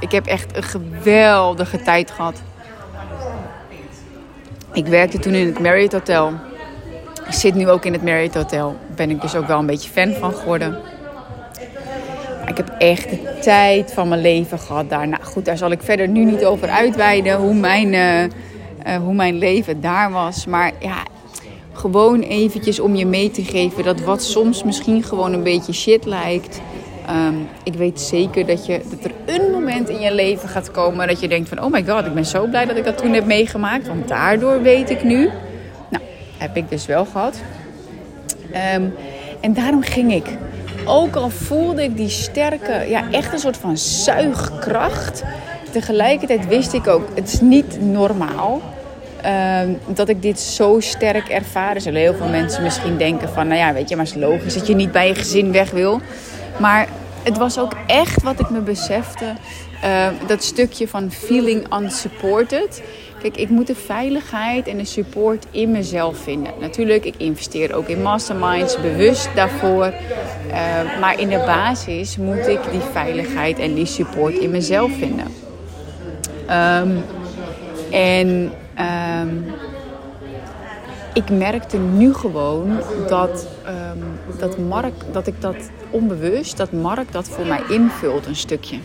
ik 0.00 0.12
heb 0.12 0.26
echt 0.26 0.56
een 0.56 0.62
geweldige 0.62 1.82
tijd 1.82 2.10
gehad. 2.10 2.42
Ik 4.72 4.86
werkte 4.86 5.18
toen 5.18 5.34
in 5.34 5.46
het 5.46 5.58
Marriott 5.58 5.92
Hotel. 5.92 6.32
Ik 7.30 7.36
zit 7.36 7.54
nu 7.54 7.68
ook 7.68 7.84
in 7.84 7.92
het 7.92 8.02
Marriott 8.02 8.34
Hotel. 8.34 8.76
Ben 8.94 9.10
ik 9.10 9.20
dus 9.20 9.34
ook 9.34 9.46
wel 9.46 9.58
een 9.58 9.66
beetje 9.66 9.90
fan 9.90 10.12
van 10.12 10.32
geworden. 10.32 10.78
Ik 12.46 12.56
heb 12.56 12.68
echt 12.78 13.10
de 13.10 13.38
tijd 13.40 13.92
van 13.92 14.08
mijn 14.08 14.20
leven 14.20 14.58
gehad 14.58 14.90
daar. 14.90 15.08
Nou 15.08 15.22
goed, 15.22 15.44
daar 15.44 15.56
zal 15.56 15.70
ik 15.70 15.82
verder 15.82 16.08
nu 16.08 16.24
niet 16.24 16.44
over 16.44 16.68
uitweiden 16.68 17.36
hoe 17.36 17.54
mijn, 17.54 17.92
uh, 17.92 18.22
uh, 18.22 18.28
hoe 19.02 19.14
mijn 19.14 19.38
leven 19.38 19.80
daar 19.80 20.10
was. 20.10 20.46
Maar 20.46 20.72
ja, 20.80 21.02
gewoon 21.72 22.20
eventjes 22.20 22.80
om 22.80 22.94
je 22.94 23.06
mee 23.06 23.30
te 23.30 23.44
geven 23.44 23.84
dat 23.84 24.00
wat 24.00 24.22
soms 24.22 24.64
misschien 24.64 25.02
gewoon 25.02 25.32
een 25.32 25.42
beetje 25.42 25.72
shit 25.72 26.04
lijkt. 26.04 26.60
Um, 27.10 27.48
ik 27.64 27.74
weet 27.74 28.00
zeker 28.00 28.46
dat, 28.46 28.66
je, 28.66 28.80
dat 28.90 29.04
er 29.04 29.34
een 29.34 29.50
moment 29.50 29.88
in 29.88 30.00
je 30.00 30.14
leven 30.14 30.48
gaat 30.48 30.70
komen 30.70 31.08
dat 31.08 31.20
je 31.20 31.28
denkt 31.28 31.48
van... 31.48 31.62
oh 31.62 31.72
my 31.72 31.84
god, 31.86 32.06
ik 32.06 32.14
ben 32.14 32.26
zo 32.26 32.46
blij 32.46 32.66
dat 32.66 32.76
ik 32.76 32.84
dat 32.84 32.98
toen 32.98 33.12
heb 33.12 33.24
meegemaakt. 33.24 33.86
Want 33.86 34.08
daardoor 34.08 34.62
weet 34.62 34.90
ik 34.90 35.02
nu 35.02 35.30
heb 36.40 36.56
ik 36.56 36.68
dus 36.70 36.86
wel 36.86 37.04
gehad. 37.04 37.40
Um, 38.74 38.94
en 39.40 39.54
daarom 39.54 39.82
ging 39.82 40.12
ik. 40.12 40.26
Ook 40.84 41.16
al 41.16 41.30
voelde 41.30 41.82
ik 41.82 41.96
die 41.96 42.08
sterke, 42.08 42.84
ja, 42.88 43.02
echt 43.10 43.32
een 43.32 43.38
soort 43.38 43.56
van 43.56 43.78
zuigkracht. 43.78 45.22
Tegelijkertijd 45.70 46.48
wist 46.48 46.72
ik 46.72 46.86
ook, 46.86 47.08
het 47.14 47.32
is 47.32 47.40
niet 47.40 47.80
normaal 47.80 48.60
um, 49.64 49.78
dat 49.86 50.08
ik 50.08 50.22
dit 50.22 50.40
zo 50.40 50.80
sterk 50.80 51.28
ervaar. 51.28 51.74
Er 51.74 51.80
zullen 51.80 52.00
heel 52.00 52.14
veel 52.14 52.28
mensen 52.28 52.62
misschien 52.62 52.96
denken 52.96 53.28
van, 53.28 53.46
nou 53.46 53.58
ja, 53.58 53.72
weet 53.72 53.88
je, 53.88 53.96
maar 53.96 54.04
het 54.04 54.14
is 54.14 54.20
logisch 54.20 54.54
dat 54.54 54.66
je 54.66 54.74
niet 54.74 54.92
bij 54.92 55.08
je 55.08 55.14
gezin 55.14 55.52
weg 55.52 55.70
wil. 55.70 56.00
Maar 56.56 56.88
het 57.22 57.38
was 57.38 57.58
ook 57.58 57.72
echt 57.86 58.22
wat 58.22 58.40
ik 58.40 58.50
me 58.50 58.60
besefte. 58.60 59.34
Uh, 59.84 60.08
dat 60.26 60.42
stukje 60.42 60.88
van 60.88 61.10
feeling 61.10 61.74
unsupported. 61.74 62.82
Kijk, 63.20 63.36
ik 63.36 63.48
moet 63.48 63.66
de 63.66 63.74
veiligheid 63.74 64.66
en 64.66 64.76
de 64.76 64.84
support 64.84 65.46
in 65.50 65.70
mezelf 65.70 66.18
vinden. 66.18 66.52
Natuurlijk, 66.60 67.04
ik 67.04 67.14
investeer 67.16 67.74
ook 67.74 67.88
in 67.88 68.02
masterminds, 68.02 68.80
bewust 68.80 69.28
daarvoor. 69.34 69.86
Uh, 69.86 71.00
maar 71.00 71.20
in 71.20 71.28
de 71.28 71.42
basis 71.46 72.16
moet 72.16 72.46
ik 72.46 72.60
die 72.70 72.80
veiligheid 72.92 73.58
en 73.58 73.74
die 73.74 73.86
support 73.86 74.34
in 74.34 74.50
mezelf 74.50 74.92
vinden. 74.98 75.26
Um, 76.50 77.04
en 77.90 78.52
ik 81.14 81.30
merkte 81.30 81.76
nu 81.76 82.14
gewoon 82.14 82.78
dat, 83.08 83.46
dat, 84.38 84.58
Mark, 84.58 84.94
dat 85.12 85.26
ik 85.26 85.40
dat 85.40 85.56
onbewust, 85.90 86.56
dat 86.56 86.72
Mark 86.72 87.12
dat 87.12 87.28
voor 87.28 87.46
mij 87.46 87.62
invult 87.68 88.26
een 88.26 88.36
stukje. 88.36 88.78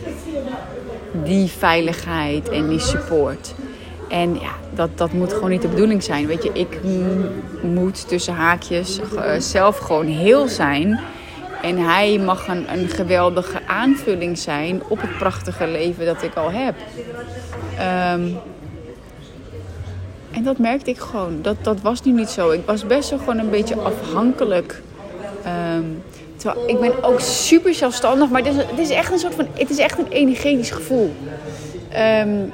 Die 1.24 1.48
veiligheid 1.48 2.48
en 2.48 2.68
die 2.68 2.78
support. 2.78 3.54
En 4.08 4.34
ja, 4.34 4.52
dat, 4.74 4.98
dat 4.98 5.12
moet 5.12 5.32
gewoon 5.32 5.50
niet 5.50 5.62
de 5.62 5.68
bedoeling 5.68 6.02
zijn. 6.02 6.26
Weet 6.26 6.42
je, 6.42 6.50
ik 6.52 6.80
moet 7.62 8.08
tussen 8.08 8.34
haakjes 8.34 9.00
uh, 9.14 9.22
zelf 9.38 9.78
gewoon 9.78 10.06
heel 10.06 10.48
zijn. 10.48 11.00
En 11.62 11.78
hij 11.78 12.18
mag 12.18 12.48
een, 12.48 12.72
een 12.72 12.88
geweldige 12.88 13.60
aanvulling 13.66 14.38
zijn 14.38 14.82
op 14.88 15.00
het 15.00 15.18
prachtige 15.18 15.66
leven 15.66 16.06
dat 16.06 16.22
ik 16.22 16.34
al 16.34 16.50
heb. 16.50 16.74
Um, 18.14 18.36
en 20.30 20.42
dat 20.42 20.58
merkte 20.58 20.90
ik 20.90 20.98
gewoon. 20.98 21.42
Dat, 21.42 21.56
dat 21.62 21.80
was 21.80 22.02
nu 22.02 22.12
niet 22.12 22.28
zo. 22.28 22.50
Ik 22.50 22.66
was 22.66 22.86
best 22.86 23.10
wel 23.10 23.18
gewoon 23.18 23.38
een 23.38 23.50
beetje 23.50 23.76
afhankelijk. 23.76 24.82
Um, 25.76 26.02
ik 26.66 26.80
ben 26.80 27.04
ook 27.04 27.20
super 27.20 27.74
zelfstandig. 27.74 28.30
Maar 28.30 28.42
het 28.44 28.78
is, 28.78 28.90
echt 28.90 29.12
een 29.12 29.18
soort 29.18 29.34
van... 29.34 29.46
Het 29.52 29.70
is 29.70 29.78
echt 29.78 29.98
een 29.98 30.08
energetisch 30.08 30.70
gevoel. 30.70 31.12
Um, 32.22 32.52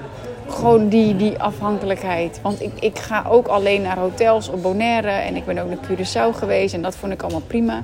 gewoon 0.49 0.89
die, 0.89 1.17
die 1.17 1.39
afhankelijkheid. 1.39 2.41
Want 2.43 2.61
ik, 2.61 2.73
ik 2.81 2.99
ga 2.99 3.25
ook 3.29 3.47
alleen 3.47 3.83
naar 3.83 3.99
hotels 3.99 4.49
op 4.49 4.63
Bonaire. 4.63 5.09
En 5.09 5.37
ik 5.37 5.45
ben 5.45 5.59
ook 5.59 5.69
naar 5.69 5.79
Curaçao 5.91 6.37
geweest. 6.39 6.75
En 6.75 6.83
dat 6.83 6.97
vond 6.97 7.13
ik 7.13 7.23
allemaal 7.23 7.43
prima. 7.47 7.83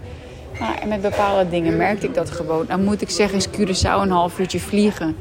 Maar 0.59 0.79
met 0.89 1.01
bepaalde 1.01 1.49
dingen 1.49 1.77
merkte 1.77 2.07
ik 2.07 2.15
dat 2.15 2.31
gewoon. 2.31 2.65
Dan 2.69 2.85
moet 2.85 3.01
ik 3.03 3.11
zeggen, 3.11 3.39
is 3.39 3.49
Curaçao 3.49 4.01
een 4.01 4.11
half 4.11 4.39
uurtje 4.39 4.61
vliegen. 4.61 5.17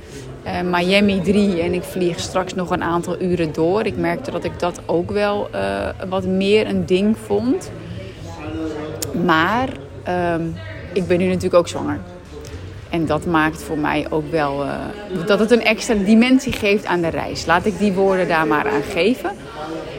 Uh, 0.45 0.61
Miami 0.61 1.21
3 1.21 1.61
en 1.61 1.73
ik 1.73 1.83
vlieg 1.83 2.19
straks 2.19 2.53
nog 2.53 2.69
een 2.69 2.83
aantal 2.83 3.21
uren 3.21 3.53
door. 3.53 3.85
Ik 3.85 3.97
merkte 3.97 4.31
dat 4.31 4.43
ik 4.43 4.59
dat 4.59 4.79
ook 4.85 5.11
wel 5.11 5.49
uh, 5.55 5.89
wat 6.09 6.25
meer 6.25 6.67
een 6.67 6.85
ding 6.85 7.17
vond. 7.25 7.71
Maar 9.25 9.69
uh, 10.07 10.35
ik 10.93 11.07
ben 11.07 11.17
nu 11.17 11.25
natuurlijk 11.25 11.53
ook 11.53 11.67
zwanger. 11.67 11.99
En 12.89 13.05
dat 13.05 13.25
maakt 13.25 13.63
voor 13.63 13.77
mij 13.77 14.05
ook 14.09 14.31
wel 14.31 14.65
uh, 14.65 14.73
dat 15.25 15.39
het 15.39 15.51
een 15.51 15.63
extra 15.63 15.93
dimensie 15.93 16.53
geeft 16.53 16.85
aan 16.85 17.01
de 17.01 17.07
reis. 17.07 17.45
Laat 17.45 17.65
ik 17.65 17.79
die 17.79 17.93
woorden 17.93 18.27
daar 18.27 18.47
maar 18.47 18.69
aan 18.69 18.83
geven. 18.83 19.31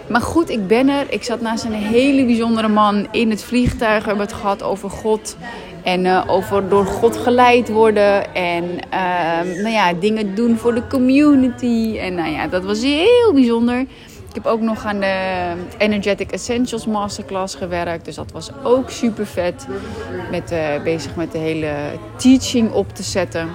Maar 0.09 0.21
goed, 0.21 0.51
ik 0.51 0.67
ben 0.67 0.89
er. 0.89 1.07
Ik 1.09 1.23
zat 1.23 1.41
naast 1.41 1.65
een 1.65 1.73
hele 1.73 2.25
bijzondere 2.25 2.69
man 2.69 3.07
in 3.11 3.31
het 3.31 3.43
vliegtuig. 3.43 4.03
We 4.03 4.09
hebben 4.09 4.27
het 4.27 4.37
gehad 4.37 4.63
over 4.63 4.91
God. 4.91 5.37
En 5.83 6.05
uh, 6.05 6.25
over 6.27 6.69
door 6.69 6.87
God 6.87 7.17
geleid 7.17 7.69
worden. 7.69 8.35
En 8.35 8.65
uh, 8.65 9.63
nou 9.63 9.69
ja, 9.69 9.93
dingen 9.93 10.35
doen 10.35 10.57
voor 10.57 10.75
de 10.75 10.87
community. 10.87 11.99
En 11.99 12.15
nou 12.15 12.31
ja, 12.31 12.47
dat 12.47 12.65
was 12.65 12.83
heel 12.83 13.33
bijzonder. 13.33 13.87
Ik 14.29 14.35
heb 14.35 14.47
ook 14.47 14.61
nog 14.61 14.85
aan 14.85 15.01
de 15.01 15.53
Energetic 15.79 16.31
Essentials 16.31 16.87
Masterclass 16.87 17.55
gewerkt. 17.55 18.05
Dus 18.05 18.15
dat 18.15 18.33
was 18.33 18.51
ook 18.63 18.91
super 18.91 19.27
vet. 19.27 19.67
Met, 20.31 20.53
uh, 20.53 20.83
bezig 20.83 21.17
met 21.17 21.33
de 21.33 21.39
hele 21.39 21.73
teaching 22.17 22.73
op 22.73 22.95
te 22.95 23.03
zetten. 23.03 23.49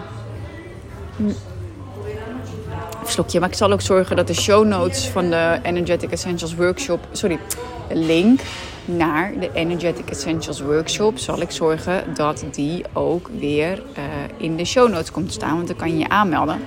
Slokje, 3.06 3.40
maar 3.40 3.50
ik 3.50 3.56
zal 3.56 3.72
ook 3.72 3.82
zorgen 3.82 4.16
dat 4.16 4.28
de 4.28 4.34
show 4.34 4.66
notes 4.66 5.08
van 5.08 5.30
de 5.30 5.60
Energetic 5.64 6.12
Essentials 6.12 6.56
Workshop. 6.56 7.00
Sorry, 7.12 7.40
de 7.88 7.96
link 7.96 8.42
naar 8.86 9.34
de 9.40 9.50
Energetic 9.54 10.10
Essentials 10.10 10.62
Workshop 10.62 11.18
zal 11.18 11.42
ik 11.42 11.52
zorgen 11.52 12.14
dat 12.14 12.44
die 12.52 12.86
ook 12.94 13.30
weer 13.40 13.78
uh, 13.78 14.04
in 14.38 14.56
de 14.56 14.66
show 14.66 14.90
notes 14.90 15.12
komt 15.12 15.34
staan. 15.34 15.56
Want 15.56 15.68
dan 15.68 15.76
kan 15.76 15.92
je 15.92 15.98
je 15.98 16.10
aanmelden. 16.10 16.62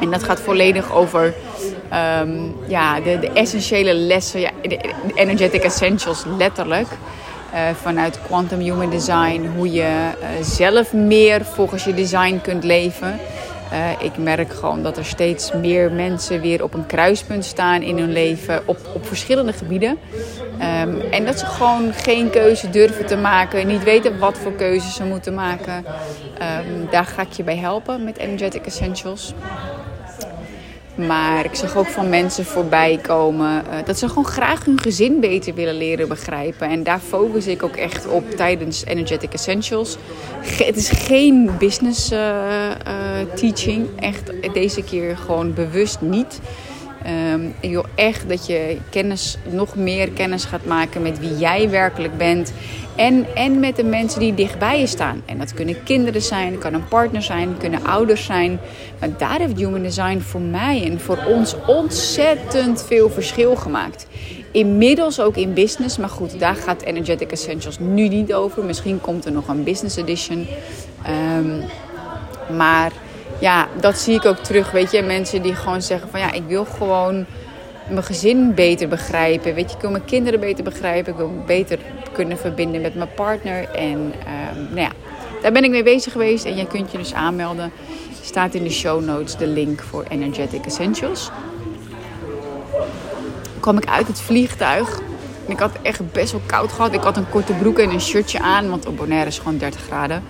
En 0.00 0.10
dat 0.10 0.22
gaat 0.22 0.40
volledig 0.40 0.92
over 0.92 1.34
um, 2.22 2.56
ja, 2.66 3.00
de, 3.00 3.18
de, 3.18 3.30
essentiële 3.32 3.94
lessen, 3.94 4.40
ja, 4.40 4.50
de, 4.62 4.78
Energetic 5.14 5.62
Essentials 5.62 6.24
letterlijk. 6.38 6.88
Uh, 7.54 7.60
vanuit 7.82 8.18
Quantum 8.26 8.58
Human 8.58 8.90
Design, 8.90 9.50
hoe 9.56 9.72
je 9.72 9.82
uh, 9.82 10.28
zelf 10.42 10.92
meer 10.92 11.44
volgens 11.44 11.84
je 11.84 11.94
design 11.94 12.40
kunt 12.42 12.64
leven. 12.64 13.20
Uh, 13.72 13.90
ik 14.02 14.18
merk 14.18 14.52
gewoon 14.52 14.82
dat 14.82 14.96
er 14.96 15.04
steeds 15.04 15.52
meer 15.52 15.92
mensen 15.92 16.40
weer 16.40 16.62
op 16.62 16.74
een 16.74 16.86
kruispunt 16.86 17.44
staan 17.44 17.82
in 17.82 17.98
hun 17.98 18.12
leven 18.12 18.62
op, 18.64 18.78
op 18.94 19.06
verschillende 19.06 19.52
gebieden. 19.52 19.98
Um, 20.80 21.00
en 21.10 21.24
dat 21.24 21.38
ze 21.38 21.46
gewoon 21.46 21.92
geen 21.92 22.30
keuze 22.30 22.70
durven 22.70 23.06
te 23.06 23.16
maken, 23.16 23.66
niet 23.66 23.84
weten 23.84 24.18
wat 24.18 24.38
voor 24.38 24.52
keuzes 24.52 24.94
ze 24.94 25.04
moeten 25.04 25.34
maken. 25.34 25.74
Um, 25.76 26.88
daar 26.90 27.04
ga 27.04 27.22
ik 27.22 27.32
je 27.32 27.42
bij 27.42 27.56
helpen 27.56 28.04
met 28.04 28.18
Energetic 28.18 28.66
Essentials. 28.66 29.34
Maar 31.06 31.44
ik 31.44 31.54
zag 31.54 31.76
ook 31.76 31.86
van 31.86 32.08
mensen 32.08 32.44
voorbij 32.44 32.98
komen 33.02 33.64
uh, 33.70 33.76
dat 33.84 33.98
ze 33.98 34.08
gewoon 34.08 34.24
graag 34.24 34.64
hun 34.64 34.80
gezin 34.80 35.20
beter 35.20 35.54
willen 35.54 35.76
leren 35.76 36.08
begrijpen. 36.08 36.68
En 36.68 36.82
daar 36.82 37.00
focus 37.00 37.46
ik 37.46 37.62
ook 37.62 37.76
echt 37.76 38.06
op 38.06 38.30
tijdens 38.30 38.84
Energetic 38.84 39.32
Essentials. 39.32 39.96
Het 40.40 40.76
is 40.76 40.88
geen 40.90 41.50
business 41.58 42.12
uh, 42.12 42.18
uh, 42.18 42.74
teaching. 43.34 43.86
Echt 44.00 44.32
deze 44.52 44.82
keer 44.82 45.16
gewoon 45.16 45.54
bewust 45.54 46.00
niet. 46.00 46.40
Um, 47.06 47.54
ik 47.60 47.70
wil 47.70 47.84
echt 47.94 48.28
dat 48.28 48.46
je 48.46 48.76
kennis, 48.90 49.38
nog 49.50 49.76
meer 49.76 50.10
kennis 50.10 50.44
gaat 50.44 50.64
maken 50.64 51.02
met 51.02 51.18
wie 51.18 51.36
jij 51.38 51.70
werkelijk 51.70 52.16
bent. 52.16 52.52
En, 52.96 53.26
en 53.34 53.60
met 53.60 53.76
de 53.76 53.84
mensen 53.84 54.20
die 54.20 54.34
dichtbij 54.34 54.80
je 54.80 54.86
staan. 54.86 55.22
En 55.26 55.38
dat 55.38 55.54
kunnen 55.54 55.82
kinderen 55.82 56.22
zijn, 56.22 56.58
kan 56.58 56.74
een 56.74 56.88
partner 56.88 57.22
zijn, 57.22 57.56
kunnen 57.56 57.84
ouders 57.84 58.24
zijn. 58.24 58.58
Maar 59.00 59.08
daar 59.18 59.38
heeft 59.38 59.58
Human 59.58 59.82
Design 59.82 60.18
voor 60.18 60.40
mij 60.40 60.84
en 60.84 61.00
voor 61.00 61.18
ons 61.26 61.56
ontzettend 61.66 62.84
veel 62.86 63.10
verschil 63.10 63.56
gemaakt. 63.56 64.06
Inmiddels 64.50 65.20
ook 65.20 65.36
in 65.36 65.54
business. 65.54 65.98
Maar 65.98 66.08
goed, 66.08 66.40
daar 66.40 66.56
gaat 66.56 66.82
Energetic 66.82 67.32
Essentials 67.32 67.78
nu 67.78 68.08
niet 68.08 68.34
over. 68.34 68.64
Misschien 68.64 69.00
komt 69.00 69.24
er 69.24 69.32
nog 69.32 69.48
een 69.48 69.64
business 69.64 69.96
edition. 69.96 70.46
Um, 71.38 71.62
maar 72.56 72.92
ja, 73.40 73.68
dat 73.80 73.98
zie 73.98 74.14
ik 74.14 74.24
ook 74.24 74.38
terug. 74.38 74.70
Weet 74.70 74.90
je, 74.90 75.02
mensen 75.02 75.42
die 75.42 75.54
gewoon 75.54 75.82
zeggen 75.82 76.08
van 76.10 76.20
ja, 76.20 76.32
ik 76.32 76.42
wil 76.46 76.64
gewoon 76.64 77.26
mijn 77.88 78.04
gezin 78.04 78.54
beter 78.54 78.88
begrijpen. 78.88 79.54
Weet 79.54 79.70
je, 79.70 79.76
ik 79.76 79.82
wil 79.82 79.90
mijn 79.90 80.04
kinderen 80.04 80.40
beter 80.40 80.64
begrijpen. 80.64 81.12
Ik 81.12 81.18
wil 81.18 81.28
me 81.28 81.44
beter 81.46 81.78
kunnen 82.12 82.38
verbinden 82.38 82.80
met 82.80 82.94
mijn 82.94 83.14
partner. 83.14 83.68
En 83.68 83.98
um, 83.98 84.68
nou 84.68 84.80
ja, 84.80 84.92
daar 85.42 85.52
ben 85.52 85.64
ik 85.64 85.70
mee 85.70 85.82
bezig 85.82 86.12
geweest. 86.12 86.44
En 86.44 86.56
jij 86.56 86.64
kunt 86.64 86.92
je 86.92 86.98
dus 86.98 87.14
aanmelden. 87.14 87.72
Staat 88.22 88.54
in 88.54 88.62
de 88.62 88.70
show 88.70 89.04
notes 89.04 89.36
de 89.36 89.46
link 89.46 89.80
voor 89.80 90.04
Energetic 90.08 90.64
Essentials. 90.64 91.30
Kwam 93.60 93.76
ik 93.76 93.88
uit 93.88 94.06
het 94.06 94.20
vliegtuig. 94.20 95.00
Ik 95.46 95.58
had 95.58 95.72
echt 95.82 96.12
best 96.12 96.32
wel 96.32 96.40
koud 96.46 96.72
gehad. 96.72 96.92
Ik 96.92 97.02
had 97.02 97.16
een 97.16 97.28
korte 97.28 97.52
broek 97.52 97.78
en 97.78 97.90
een 97.90 98.00
shirtje 98.00 98.40
aan. 98.40 98.70
Want 98.70 98.86
op 98.86 98.96
Bonaire 98.96 99.26
is 99.26 99.38
gewoon 99.38 99.58
30 99.58 99.80
graden. 99.82 100.22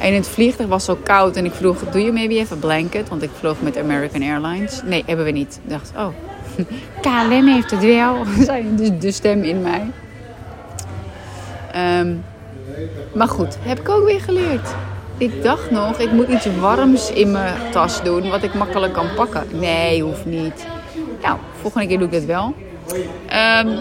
En 0.00 0.08
in 0.08 0.14
het 0.14 0.28
vliegtuig 0.28 0.68
was 0.68 0.84
zo 0.84 0.98
koud. 1.02 1.36
En 1.36 1.44
ik 1.44 1.52
vroeg, 1.52 1.78
doe 1.90 2.00
je 2.02 2.12
maybe 2.12 2.34
even 2.34 2.58
blanket? 2.58 3.08
Want 3.08 3.22
ik 3.22 3.30
vloog 3.38 3.60
met 3.60 3.78
American 3.78 4.22
Airlines. 4.22 4.82
Nee, 4.84 5.02
hebben 5.06 5.24
we 5.24 5.30
niet. 5.30 5.60
Ik 5.64 5.70
dacht, 5.70 5.92
oh, 5.96 6.08
KLM 7.02 7.46
heeft 7.46 7.70
het 7.70 7.84
wel. 7.84 8.24
zei 8.46 8.64
dus 8.76 8.90
de 8.98 9.10
stem 9.10 9.42
in 9.42 9.62
mij. 9.62 9.90
Um, 12.00 12.24
maar 13.14 13.28
goed, 13.28 13.56
heb 13.60 13.80
ik 13.80 13.88
ook 13.88 14.04
weer 14.04 14.20
geleerd. 14.20 14.74
Ik 15.16 15.42
dacht 15.42 15.70
nog, 15.70 15.98
ik 15.98 16.12
moet 16.12 16.28
iets 16.28 16.46
warms 16.60 17.12
in 17.12 17.30
mijn 17.30 17.54
tas 17.72 18.02
doen, 18.02 18.30
wat 18.30 18.42
ik 18.42 18.54
makkelijk 18.54 18.92
kan 18.92 19.14
pakken. 19.14 19.46
Nee, 19.52 20.02
hoeft 20.02 20.26
niet. 20.26 20.66
Nou, 21.22 21.38
volgende 21.60 21.86
keer 21.86 21.98
doe 21.98 22.06
ik 22.06 22.12
dat 22.12 22.24
wel. 22.24 22.54
Um, 23.64 23.78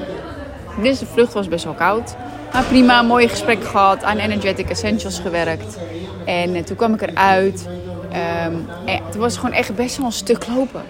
deze 0.82 1.06
vlucht 1.06 1.34
was 1.34 1.48
best 1.48 1.64
wel 1.64 1.74
koud. 1.74 2.16
Maar 2.54 2.64
prima, 2.64 3.02
mooi 3.02 3.28
gesprek 3.28 3.64
gehad, 3.64 4.04
aan 4.04 4.18
Energetic 4.18 4.70
Essentials 4.70 5.20
gewerkt. 5.20 5.78
En 6.30 6.56
uh, 6.56 6.62
toen 6.62 6.76
kwam 6.76 6.94
ik 6.94 7.02
eruit. 7.02 7.68
Um, 8.46 8.66
en 8.86 9.04
het 9.06 9.16
was 9.16 9.38
gewoon 9.38 9.56
echt 9.56 9.76
best 9.76 9.98
wel 9.98 10.06
een 10.06 10.12
stuk 10.12 10.48
lopen. 10.48 10.82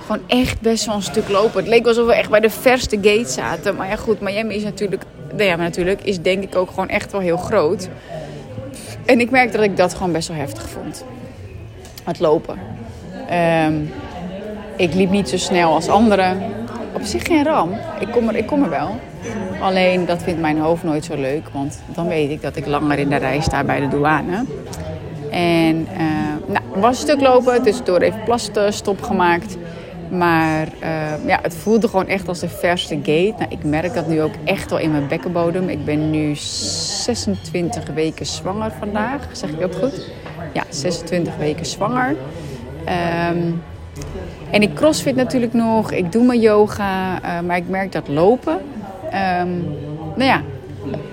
Gewoon 0.00 0.22
echt 0.26 0.60
best 0.60 0.86
wel 0.86 0.94
een 0.94 1.02
stuk 1.02 1.28
lopen. 1.28 1.60
Het 1.60 1.68
leek 1.68 1.86
alsof 1.86 2.06
we 2.06 2.14
echt 2.14 2.30
bij 2.30 2.40
de 2.40 2.50
verste 2.50 2.96
gate 2.96 3.28
zaten. 3.28 3.76
Maar 3.76 3.88
ja, 3.88 3.96
goed, 3.96 4.20
Miami 4.20 4.54
is 4.54 4.62
natuurlijk, 4.62 5.02
nou 5.30 5.42
ja, 5.42 5.56
natuurlijk, 5.56 6.02
is 6.02 6.20
denk 6.20 6.42
ik 6.42 6.56
ook 6.56 6.68
gewoon 6.68 6.88
echt 6.88 7.12
wel 7.12 7.20
heel 7.20 7.36
groot. 7.36 7.88
En 9.04 9.20
ik 9.20 9.30
merkte 9.30 9.56
dat 9.56 9.66
ik 9.66 9.76
dat 9.76 9.94
gewoon 9.94 10.12
best 10.12 10.28
wel 10.28 10.36
heftig 10.36 10.68
vond. 10.68 11.04
Het 12.04 12.20
lopen. 12.20 12.58
Um, 13.66 13.92
ik 14.76 14.94
liep 14.94 15.10
niet 15.10 15.28
zo 15.28 15.36
snel 15.36 15.74
als 15.74 15.88
anderen. 15.88 16.42
Op 16.92 17.02
zich 17.02 17.22
geen 17.26 17.44
ram. 17.44 17.70
Ik 17.98 18.08
kom, 18.10 18.28
er, 18.28 18.36
ik 18.36 18.46
kom 18.46 18.62
er 18.62 18.70
wel. 18.70 19.00
Alleen 19.60 20.06
dat 20.06 20.22
vindt 20.22 20.40
mijn 20.40 20.58
hoofd 20.58 20.82
nooit 20.82 21.04
zo 21.04 21.16
leuk. 21.16 21.48
Want 21.52 21.78
dan 21.86 22.08
weet 22.08 22.30
ik 22.30 22.42
dat 22.42 22.56
ik 22.56 22.66
langer 22.66 22.98
in 22.98 23.08
de 23.08 23.16
rij 23.16 23.40
sta 23.40 23.64
bij 23.64 23.80
de 23.80 23.88
douane. 23.88 24.44
En 25.36 25.88
uh, 25.92 26.52
nou, 26.52 26.64
was 26.74 26.96
een 26.96 27.08
stuk 27.08 27.20
lopen, 27.20 27.62
tussendoor 27.62 28.00
even 28.00 28.20
plaststop 28.24 29.02
gemaakt. 29.02 29.56
Maar 30.10 30.68
uh, 30.82 31.26
ja, 31.26 31.38
het 31.42 31.54
voelde 31.54 31.88
gewoon 31.88 32.06
echt 32.06 32.28
als 32.28 32.40
de 32.40 32.48
verste 32.48 32.94
gate. 32.94 33.34
Nou, 33.38 33.46
ik 33.48 33.64
merk 33.64 33.94
dat 33.94 34.08
nu 34.08 34.22
ook 34.22 34.34
echt 34.44 34.70
wel 34.70 34.78
in 34.78 34.90
mijn 34.90 35.08
bekkenbodem. 35.08 35.68
Ik 35.68 35.84
ben 35.84 36.10
nu 36.10 36.34
26 36.34 37.84
weken 37.94 38.26
zwanger 38.26 38.72
vandaag. 38.78 39.28
Zeg 39.32 39.50
ik 39.50 39.60
dat 39.60 39.76
goed? 39.76 40.10
Ja, 40.52 40.62
26 40.68 41.36
weken 41.36 41.66
zwanger. 41.66 42.16
Um, 43.30 43.62
en 44.50 44.62
ik 44.62 44.74
crossfit 44.74 45.16
natuurlijk 45.16 45.52
nog. 45.52 45.92
Ik 45.92 46.12
doe 46.12 46.24
mijn 46.24 46.40
yoga. 46.40 47.22
Uh, 47.22 47.40
maar 47.40 47.56
ik 47.56 47.68
merk 47.68 47.92
dat 47.92 48.08
lopen... 48.08 48.58
Um, 49.40 49.64
nou 50.16 50.24
ja, 50.30 50.42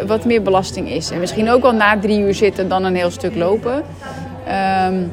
wat 0.07 0.25
meer 0.25 0.41
belasting 0.41 0.89
is. 0.89 1.11
En 1.11 1.19
misschien 1.19 1.49
ook 1.49 1.61
wel 1.61 1.73
na 1.73 1.99
drie 1.99 2.19
uur 2.19 2.33
zitten 2.33 2.69
dan 2.69 2.83
een 2.83 2.95
heel 2.95 3.11
stuk 3.11 3.35
lopen. 3.35 3.83
Um, 4.87 5.11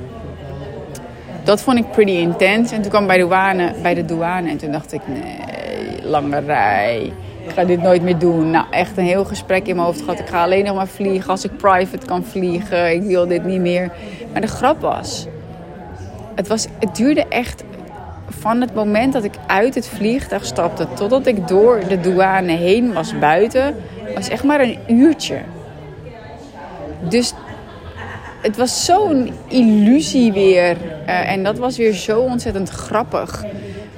dat 1.44 1.60
vond 1.60 1.78
ik 1.78 1.90
pretty 1.90 2.12
intens. 2.12 2.72
En 2.72 2.82
toen 2.82 2.90
kwam 2.90 3.06
bij 3.06 3.16
de 3.16 3.22
douane, 3.22 3.72
bij 3.82 3.94
de 3.94 4.04
douane 4.04 4.48
en 4.48 4.56
toen 4.56 4.72
dacht 4.72 4.92
ik, 4.92 5.00
nee, 5.06 6.02
lange 6.02 6.38
rij. 6.38 7.12
Ik 7.46 7.50
ga 7.50 7.64
dit 7.64 7.82
nooit 7.82 8.02
meer 8.02 8.18
doen. 8.18 8.50
Nou, 8.50 8.66
echt 8.70 8.96
een 8.96 9.04
heel 9.04 9.24
gesprek 9.24 9.66
in 9.66 9.74
mijn 9.74 9.86
hoofd 9.86 10.00
gehad. 10.00 10.18
Ik 10.18 10.28
ga 10.28 10.42
alleen 10.42 10.64
nog 10.64 10.76
maar 10.76 10.88
vliegen 10.88 11.30
als 11.30 11.44
ik 11.44 11.56
private 11.56 12.06
kan 12.06 12.24
vliegen. 12.24 12.92
Ik 12.92 13.02
wil 13.02 13.26
dit 13.26 13.44
niet 13.44 13.60
meer. 13.60 13.90
Maar 14.32 14.40
de 14.40 14.46
grap 14.46 14.80
was, 14.80 15.26
het, 16.34 16.48
was, 16.48 16.66
het 16.78 16.96
duurde 16.96 17.26
echt 17.28 17.64
van 18.28 18.60
het 18.60 18.74
moment 18.74 19.12
dat 19.12 19.24
ik 19.24 19.34
uit 19.46 19.74
het 19.74 19.88
vliegtuig 19.88 20.44
stapte 20.44 20.86
totdat 20.94 21.26
ik 21.26 21.48
door 21.48 21.80
de 21.88 22.00
douane 22.00 22.52
heen 22.52 22.92
was 22.92 23.18
buiten, 23.18 23.74
was 24.14 24.28
echt 24.28 24.44
maar 24.44 24.60
een 24.60 24.78
uurtje. 24.88 25.38
Dus 27.08 27.32
het 28.42 28.56
was 28.56 28.84
zo'n 28.84 29.32
illusie 29.48 30.32
weer. 30.32 30.76
Uh, 31.06 31.30
en 31.30 31.42
dat 31.42 31.58
was 31.58 31.76
weer 31.76 31.92
zo 31.92 32.20
ontzettend 32.20 32.68
grappig. 32.68 33.44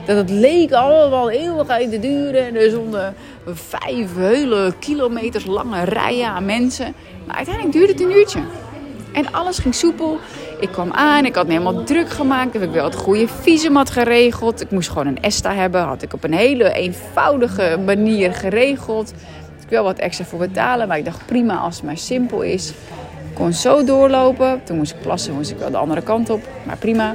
Dat 0.06 0.16
het 0.16 0.30
leek 0.30 0.72
allemaal 0.72 1.30
eeuwigheid 1.30 1.90
te 1.90 1.98
duren. 1.98 2.46
En 2.46 2.56
er 2.56 2.70
stonden 2.70 3.14
vijf 3.46 4.16
hele 4.16 4.74
kilometers 4.78 5.44
lange 5.44 5.84
rijen 5.84 6.28
aan 6.28 6.44
mensen. 6.44 6.94
Maar 7.26 7.36
uiteindelijk 7.36 7.74
duurde 7.74 7.92
het 7.92 8.02
een 8.02 8.16
uurtje. 8.16 8.40
En 9.12 9.32
alles 9.32 9.58
ging 9.58 9.74
soepel. 9.74 10.18
Ik 10.60 10.68
kwam 10.68 10.92
aan, 10.92 11.24
ik 11.24 11.34
had 11.34 11.46
me 11.46 11.52
helemaal 11.52 11.84
druk 11.84 12.10
gemaakt. 12.10 12.52
Heb 12.52 12.62
ik 12.62 12.70
wel 12.70 12.84
het 12.84 12.94
goede 12.94 13.28
visum 13.28 13.76
had 13.76 13.90
geregeld. 13.90 14.60
Ik 14.60 14.70
moest 14.70 14.88
gewoon 14.88 15.06
een 15.06 15.22
ESTA 15.22 15.54
hebben. 15.54 15.80
Had 15.80 16.02
ik 16.02 16.12
op 16.12 16.24
een 16.24 16.34
hele 16.34 16.72
eenvoudige 16.72 17.78
manier 17.84 18.34
geregeld. 18.34 19.12
Ik 19.62 19.68
wel 19.68 19.84
wat 19.84 19.98
extra 19.98 20.24
voor 20.24 20.38
betalen. 20.38 20.88
Maar 20.88 20.98
ik 20.98 21.04
dacht 21.04 21.26
prima 21.26 21.56
als 21.56 21.76
het 21.76 21.84
maar 21.84 21.98
simpel 21.98 22.42
is. 22.42 22.68
Ik 22.68 23.34
kon 23.34 23.52
zo 23.52 23.84
doorlopen. 23.84 24.60
Toen 24.64 24.76
moest 24.76 24.92
ik 24.92 25.00
plassen, 25.00 25.34
moest 25.34 25.50
ik 25.50 25.58
wel 25.58 25.70
de 25.70 25.76
andere 25.76 26.02
kant 26.02 26.30
op. 26.30 26.40
Maar 26.66 26.76
prima. 26.76 27.14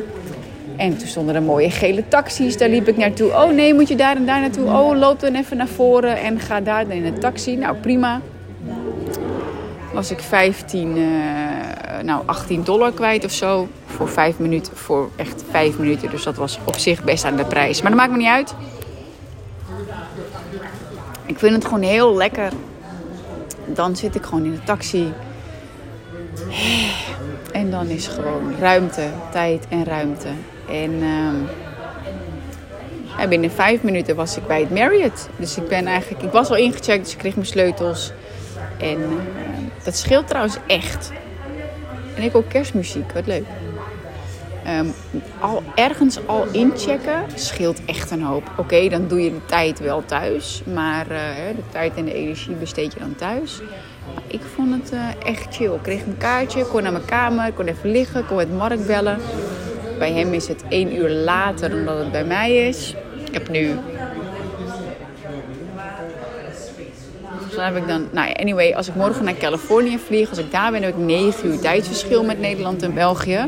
En 0.77 0.97
toen 0.97 1.07
stonden 1.07 1.35
er 1.35 1.43
mooie 1.43 1.69
gele 1.69 2.07
taxis. 2.07 2.57
Daar 2.57 2.69
liep 2.69 2.87
ik 2.87 2.97
naartoe. 2.97 3.31
Oh 3.31 3.51
nee, 3.51 3.73
moet 3.73 3.87
je 3.87 3.95
daar 3.95 4.15
en 4.15 4.25
daar 4.25 4.39
naartoe? 4.39 4.65
Oh, 4.65 4.97
loop 4.97 5.19
dan 5.19 5.35
even 5.35 5.57
naar 5.57 5.67
voren 5.67 6.17
en 6.17 6.39
ga 6.39 6.61
daar 6.61 6.89
in 6.89 7.05
een 7.05 7.19
taxi. 7.19 7.55
Nou, 7.55 7.75
prima. 7.75 8.21
Was 9.93 10.11
ik 10.11 10.19
15, 10.19 10.97
uh, 10.97 11.05
nou 12.03 12.21
18 12.25 12.63
dollar 12.63 12.91
kwijt 12.91 13.25
of 13.25 13.31
zo. 13.31 13.67
Voor 13.85 14.09
5 14.09 14.39
minuten. 14.39 14.77
Voor 14.77 15.09
echt 15.15 15.43
5 15.49 15.77
minuten. 15.77 16.09
Dus 16.09 16.23
dat 16.23 16.35
was 16.35 16.59
op 16.63 16.77
zich 16.77 17.03
best 17.03 17.25
aan 17.25 17.35
de 17.35 17.45
prijs. 17.45 17.81
Maar 17.81 17.91
dat 17.91 17.99
maakt 17.99 18.11
me 18.11 18.17
niet 18.17 18.27
uit. 18.27 18.55
Ik 21.27 21.39
vind 21.39 21.53
het 21.55 21.65
gewoon 21.65 21.81
heel 21.81 22.15
lekker. 22.15 22.51
Dan 23.65 23.95
zit 23.95 24.15
ik 24.15 24.23
gewoon 24.23 24.45
in 24.45 24.51
de 24.51 24.63
taxi. 24.63 25.13
En 27.51 27.71
dan 27.71 27.87
is 27.87 28.07
gewoon 28.07 28.55
ruimte, 28.59 29.09
tijd 29.31 29.65
en 29.69 29.83
ruimte. 29.83 30.27
En 30.69 30.91
uh, 33.19 33.27
binnen 33.29 33.51
vijf 33.51 33.83
minuten 33.83 34.15
was 34.15 34.37
ik 34.37 34.47
bij 34.47 34.59
het 34.59 34.69
Marriott. 34.69 35.29
Dus 35.37 35.57
ik 35.57 35.67
ben 35.67 35.85
eigenlijk, 35.85 36.23
ik 36.23 36.31
was 36.31 36.49
al 36.49 36.55
ingecheckt, 36.55 37.03
dus 37.03 37.13
ik 37.13 37.19
kreeg 37.19 37.35
mijn 37.35 37.47
sleutels. 37.47 38.11
En 38.79 38.99
uh, 38.99 39.13
dat 39.83 39.95
scheelt 39.95 40.27
trouwens 40.27 40.57
echt. 40.67 41.11
En 42.15 42.23
ik 42.23 42.35
ook 42.35 42.49
kerstmuziek, 42.49 43.11
wat 43.11 43.27
leuk. 43.27 43.45
Um, 44.69 44.93
al 45.39 45.63
ergens 45.75 46.19
al 46.25 46.45
inchecken 46.51 47.23
scheelt 47.35 47.85
echt 47.85 48.11
een 48.11 48.21
hoop. 48.21 48.51
Oké, 48.57 48.89
dan 48.89 49.07
doe 49.07 49.23
je 49.23 49.29
de 49.29 49.45
tijd 49.45 49.79
wel 49.79 50.05
thuis. 50.05 50.61
Maar 50.73 51.05
uh, 51.11 51.55
de 51.55 51.63
tijd 51.71 51.95
en 51.95 52.05
de 52.05 52.13
energie 52.13 52.55
besteed 52.55 52.93
je 52.93 52.99
dan 52.99 53.15
thuis. 53.15 53.61
Ik 54.27 54.41
vond 54.55 54.83
het 54.83 54.93
uh, 54.93 55.09
echt 55.25 55.55
chill. 55.55 55.73
Ik 55.73 55.81
kreeg 55.81 56.05
een 56.05 56.17
kaartje, 56.17 56.65
kon 56.65 56.83
naar 56.83 56.91
mijn 56.91 57.05
kamer, 57.05 57.53
kon 57.53 57.65
even 57.65 57.91
liggen, 57.91 58.25
kon 58.25 58.35
met 58.35 58.57
Mark 58.57 58.85
bellen. 58.85 59.19
Bij 59.97 60.11
hem 60.11 60.33
is 60.33 60.47
het 60.47 60.63
één 60.69 60.95
uur 60.95 61.09
later 61.09 61.69
dan 61.69 61.85
dat 61.85 61.97
het 61.97 62.11
bij 62.11 62.25
mij 62.25 62.67
is. 62.67 62.95
Ik 63.25 63.33
heb 63.33 63.49
nu. 63.49 63.75
Dus 67.49 67.65
heb 67.65 67.75
ik 67.75 67.87
dan. 67.87 68.07
Nou 68.11 68.27
ja, 68.27 68.33
anyway, 68.33 68.73
als 68.73 68.87
ik 68.87 68.95
morgen 68.95 69.23
naar 69.23 69.37
Californië 69.37 69.99
vlieg, 69.99 70.29
als 70.29 70.37
ik 70.37 70.51
daar 70.51 70.71
ben, 70.71 70.83
heb 70.83 70.93
ik 70.93 71.03
9 71.03 71.47
uur 71.47 71.59
tijdsverschil 71.59 72.23
met 72.23 72.39
Nederland 72.39 72.83
en 72.83 72.93
België. 72.93 73.45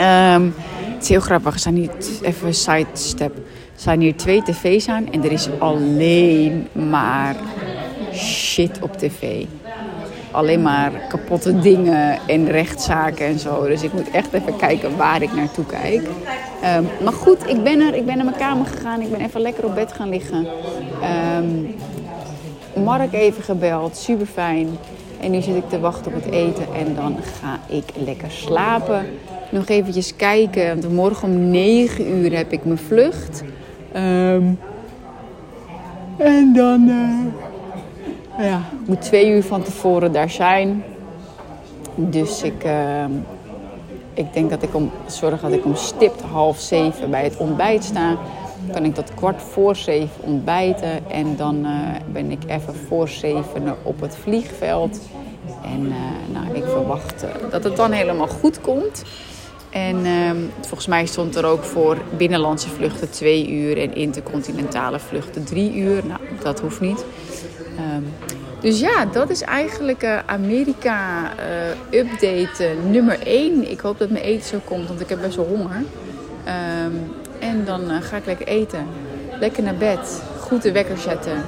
Um, 0.00 0.54
het 0.94 1.02
is 1.02 1.08
heel 1.08 1.20
grappig. 1.20 1.54
Er 1.54 1.60
zijn 1.60 1.76
hier 1.76 1.90
even 2.22 2.54
sidestep. 2.54 3.36
Er 3.36 3.82
zijn 3.82 4.00
hier 4.00 4.16
twee 4.16 4.42
tv's 4.42 4.88
aan 4.88 5.12
en 5.12 5.24
er 5.24 5.32
is 5.32 5.48
alleen 5.58 6.68
maar 6.72 7.36
shit 8.12 8.78
op 8.82 8.96
tv 8.96 9.44
alleen 10.36 10.62
maar 10.62 10.92
kapotte 11.08 11.58
dingen 11.58 12.18
en 12.26 12.50
rechtszaken 12.50 13.26
en 13.26 13.38
zo. 13.38 13.66
Dus 13.66 13.82
ik 13.82 13.92
moet 13.92 14.10
echt 14.10 14.32
even 14.32 14.56
kijken 14.56 14.96
waar 14.96 15.22
ik 15.22 15.32
naartoe 15.32 15.66
kijk. 15.66 16.02
Um, 16.76 16.88
maar 17.02 17.12
goed, 17.12 17.48
ik 17.48 17.62
ben 17.62 17.80
er. 17.80 17.94
Ik 17.94 18.06
ben 18.06 18.16
naar 18.16 18.24
mijn 18.24 18.36
kamer 18.36 18.66
gegaan. 18.66 19.00
Ik 19.00 19.10
ben 19.10 19.20
even 19.20 19.40
lekker 19.40 19.64
op 19.64 19.74
bed 19.74 19.92
gaan 19.92 20.08
liggen. 20.08 20.46
Um, 21.38 21.74
Mark 22.84 23.12
even 23.12 23.42
gebeld. 23.42 23.96
Super 23.96 24.26
fijn. 24.26 24.68
En 25.20 25.30
nu 25.30 25.40
zit 25.40 25.56
ik 25.56 25.68
te 25.68 25.80
wachten 25.80 26.14
op 26.14 26.24
het 26.24 26.32
eten. 26.32 26.66
En 26.74 26.94
dan 26.94 27.16
ga 27.40 27.58
ik 27.66 27.84
lekker 28.04 28.30
slapen. 28.30 29.06
Nog 29.50 29.68
eventjes 29.68 30.16
kijken. 30.16 30.80
Want 30.80 30.94
morgen 30.94 31.28
om 31.28 31.50
9 31.50 32.08
uur 32.10 32.36
heb 32.36 32.52
ik 32.52 32.64
mijn 32.64 32.78
vlucht. 32.78 33.42
Um, 33.96 34.58
en 36.16 36.52
dan... 36.54 36.88
Uh 36.88 37.44
ja, 38.38 38.56
ik 38.82 38.88
moet 38.88 39.02
twee 39.02 39.30
uur 39.30 39.42
van 39.42 39.62
tevoren 39.62 40.12
daar 40.12 40.30
zijn. 40.30 40.84
Dus 41.94 42.42
ik, 42.42 42.64
uh, 42.64 43.04
ik 44.14 44.32
denk 44.32 44.50
dat 44.50 44.62
ik 44.62 44.74
om, 44.74 44.90
zorg 45.06 45.40
dat 45.40 45.52
ik 45.52 45.64
om 45.64 45.74
stipt 45.74 46.20
half 46.20 46.58
zeven 46.58 47.10
bij 47.10 47.24
het 47.24 47.36
ontbijt 47.36 47.84
sta. 47.84 48.16
Kan 48.72 48.84
ik 48.84 48.94
tot 48.94 49.14
kwart 49.14 49.42
voor 49.42 49.76
zeven 49.76 50.22
ontbijten. 50.22 51.10
En 51.10 51.36
dan 51.36 51.66
uh, 51.66 51.70
ben 52.12 52.30
ik 52.30 52.42
even 52.46 52.74
voor 52.74 53.08
zeven 53.08 53.76
op 53.82 54.00
het 54.00 54.16
vliegveld. 54.16 55.00
En 55.62 55.86
uh, 55.86 55.94
nou, 56.32 56.54
ik 56.54 56.64
verwacht 56.64 57.24
dat 57.50 57.64
het 57.64 57.76
dan 57.76 57.92
helemaal 57.92 58.28
goed 58.28 58.60
komt. 58.60 59.02
En 59.70 60.04
ehm, 60.04 60.36
volgens 60.60 60.86
mij 60.86 61.06
stond 61.06 61.36
er 61.36 61.44
ook 61.44 61.62
voor 61.62 61.96
binnenlandse 62.16 62.68
vluchten 62.68 63.10
twee 63.10 63.50
uur 63.50 63.78
en 63.78 63.94
intercontinentale 63.94 64.98
vluchten 64.98 65.44
drie 65.44 65.74
uur. 65.74 66.06
Nou, 66.06 66.20
dat 66.42 66.60
hoeft 66.60 66.80
niet. 66.80 67.04
Um, 67.94 68.12
dus 68.60 68.80
ja, 68.80 69.04
dat 69.04 69.30
is 69.30 69.42
eigenlijk 69.42 70.22
Amerika 70.26 71.30
update 71.90 72.64
uh, 72.64 72.90
nummer 72.90 73.18
1. 73.26 73.70
Ik 73.70 73.80
hoop 73.80 73.98
dat 73.98 74.10
mijn 74.10 74.24
eten 74.24 74.48
zo 74.48 74.58
komt, 74.64 74.88
want 74.88 75.00
ik 75.00 75.08
heb 75.08 75.20
best 75.20 75.36
wel 75.36 75.46
honger. 75.46 75.82
Um, 76.86 77.10
en 77.40 77.64
dan 77.64 78.02
ga 78.02 78.16
ik 78.16 78.26
lekker 78.26 78.46
eten. 78.46 78.86
Lekker 79.40 79.62
naar 79.62 79.76
bed. 79.76 80.22
Goed 80.40 80.62
de 80.62 80.72
wekker 80.72 80.98
zetten. 80.98 81.44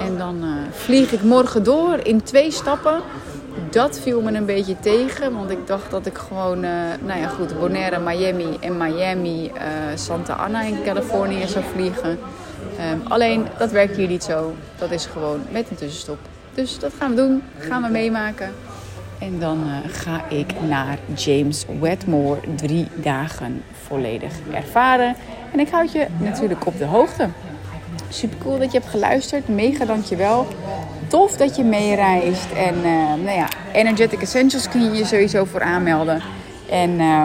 En 0.00 0.18
dan 0.18 0.44
vlieg 0.70 1.12
ik 1.12 1.22
morgen 1.22 1.62
door 1.62 1.98
in 2.02 2.22
twee 2.22 2.50
stappen. 2.50 3.00
Dat 3.70 4.00
viel 4.00 4.20
me 4.20 4.32
een 4.32 4.44
beetje 4.44 4.80
tegen, 4.80 5.34
want 5.34 5.50
ik 5.50 5.66
dacht 5.66 5.90
dat 5.90 6.06
ik 6.06 6.18
gewoon, 6.18 6.60
nou 7.00 7.20
ja 7.20 7.28
goed, 7.28 7.58
Bonaire, 7.58 7.98
Miami 7.98 8.56
en 8.60 8.76
Miami, 8.76 9.52
Santa 9.94 10.34
Ana 10.34 10.62
in 10.62 10.82
Californië 10.84 11.48
zou 11.48 11.64
vliegen. 11.74 12.18
Um, 12.92 13.02
alleen, 13.08 13.46
dat 13.58 13.70
werkt 13.70 13.96
hier 13.96 14.08
niet 14.08 14.24
zo. 14.24 14.54
Dat 14.78 14.90
is 14.90 15.06
gewoon 15.06 15.40
met 15.50 15.70
een 15.70 15.76
tussenstop. 15.76 16.18
Dus 16.54 16.78
dat 16.78 16.92
gaan 16.98 17.10
we 17.10 17.16
doen. 17.16 17.42
Gaan 17.58 17.82
we 17.82 17.88
meemaken. 17.88 18.52
En 19.20 19.38
dan 19.38 19.58
uh, 19.66 19.76
ga 19.86 20.24
ik 20.28 20.52
naar 20.68 20.98
James 21.14 21.64
Wetmore 21.80 22.40
drie 22.56 22.86
dagen 22.94 23.62
volledig 23.86 24.32
ervaren. 24.52 25.14
En 25.52 25.60
ik 25.60 25.68
houd 25.68 25.92
je 25.92 26.06
natuurlijk 26.18 26.66
op 26.66 26.78
de 26.78 26.84
hoogte. 26.84 27.28
Super 28.08 28.38
cool 28.38 28.58
dat 28.58 28.72
je 28.72 28.78
hebt 28.78 28.90
geluisterd. 28.90 29.48
Mega 29.48 29.84
dankjewel. 29.84 30.46
Tof 31.08 31.36
dat 31.36 31.56
je 31.56 31.64
meereist. 31.64 32.52
En 32.52 32.74
uh, 32.74 32.84
nou 33.24 33.36
ja, 33.36 33.48
Energetic 33.72 34.20
Essentials 34.20 34.68
kun 34.68 34.84
je 34.84 34.90
je 34.90 35.04
sowieso 35.04 35.44
voor 35.44 35.62
aanmelden. 35.62 36.22
En 36.70 36.90
uh, 36.90 37.24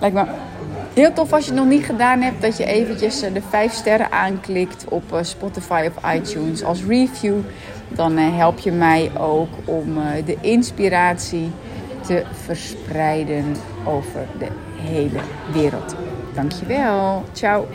lijkt 0.00 0.16
me 0.16 0.24
heel 0.94 1.12
tof 1.12 1.32
als 1.32 1.44
je 1.44 1.50
het 1.50 1.60
nog 1.60 1.68
niet 1.68 1.84
gedaan 1.84 2.20
hebt. 2.20 2.42
Dat 2.42 2.56
je 2.56 2.64
eventjes 2.64 3.20
de 3.20 3.42
5 3.48 3.72
sterren 3.72 4.12
aanklikt 4.12 4.84
op 4.88 5.18
Spotify 5.20 5.88
of 5.94 6.14
iTunes 6.14 6.64
als 6.64 6.84
review 6.84 7.36
dan 7.96 8.16
eh, 8.16 8.36
help 8.36 8.58
je 8.58 8.72
mij 8.72 9.10
ook 9.18 9.48
om 9.64 9.98
eh, 9.98 10.26
de 10.26 10.36
inspiratie 10.40 11.50
te 12.06 12.22
verspreiden 12.44 13.56
over 13.84 14.26
de 14.38 14.48
hele 14.76 15.20
wereld. 15.52 15.94
Dankjewel. 16.34 17.24
Ciao. 17.32 17.66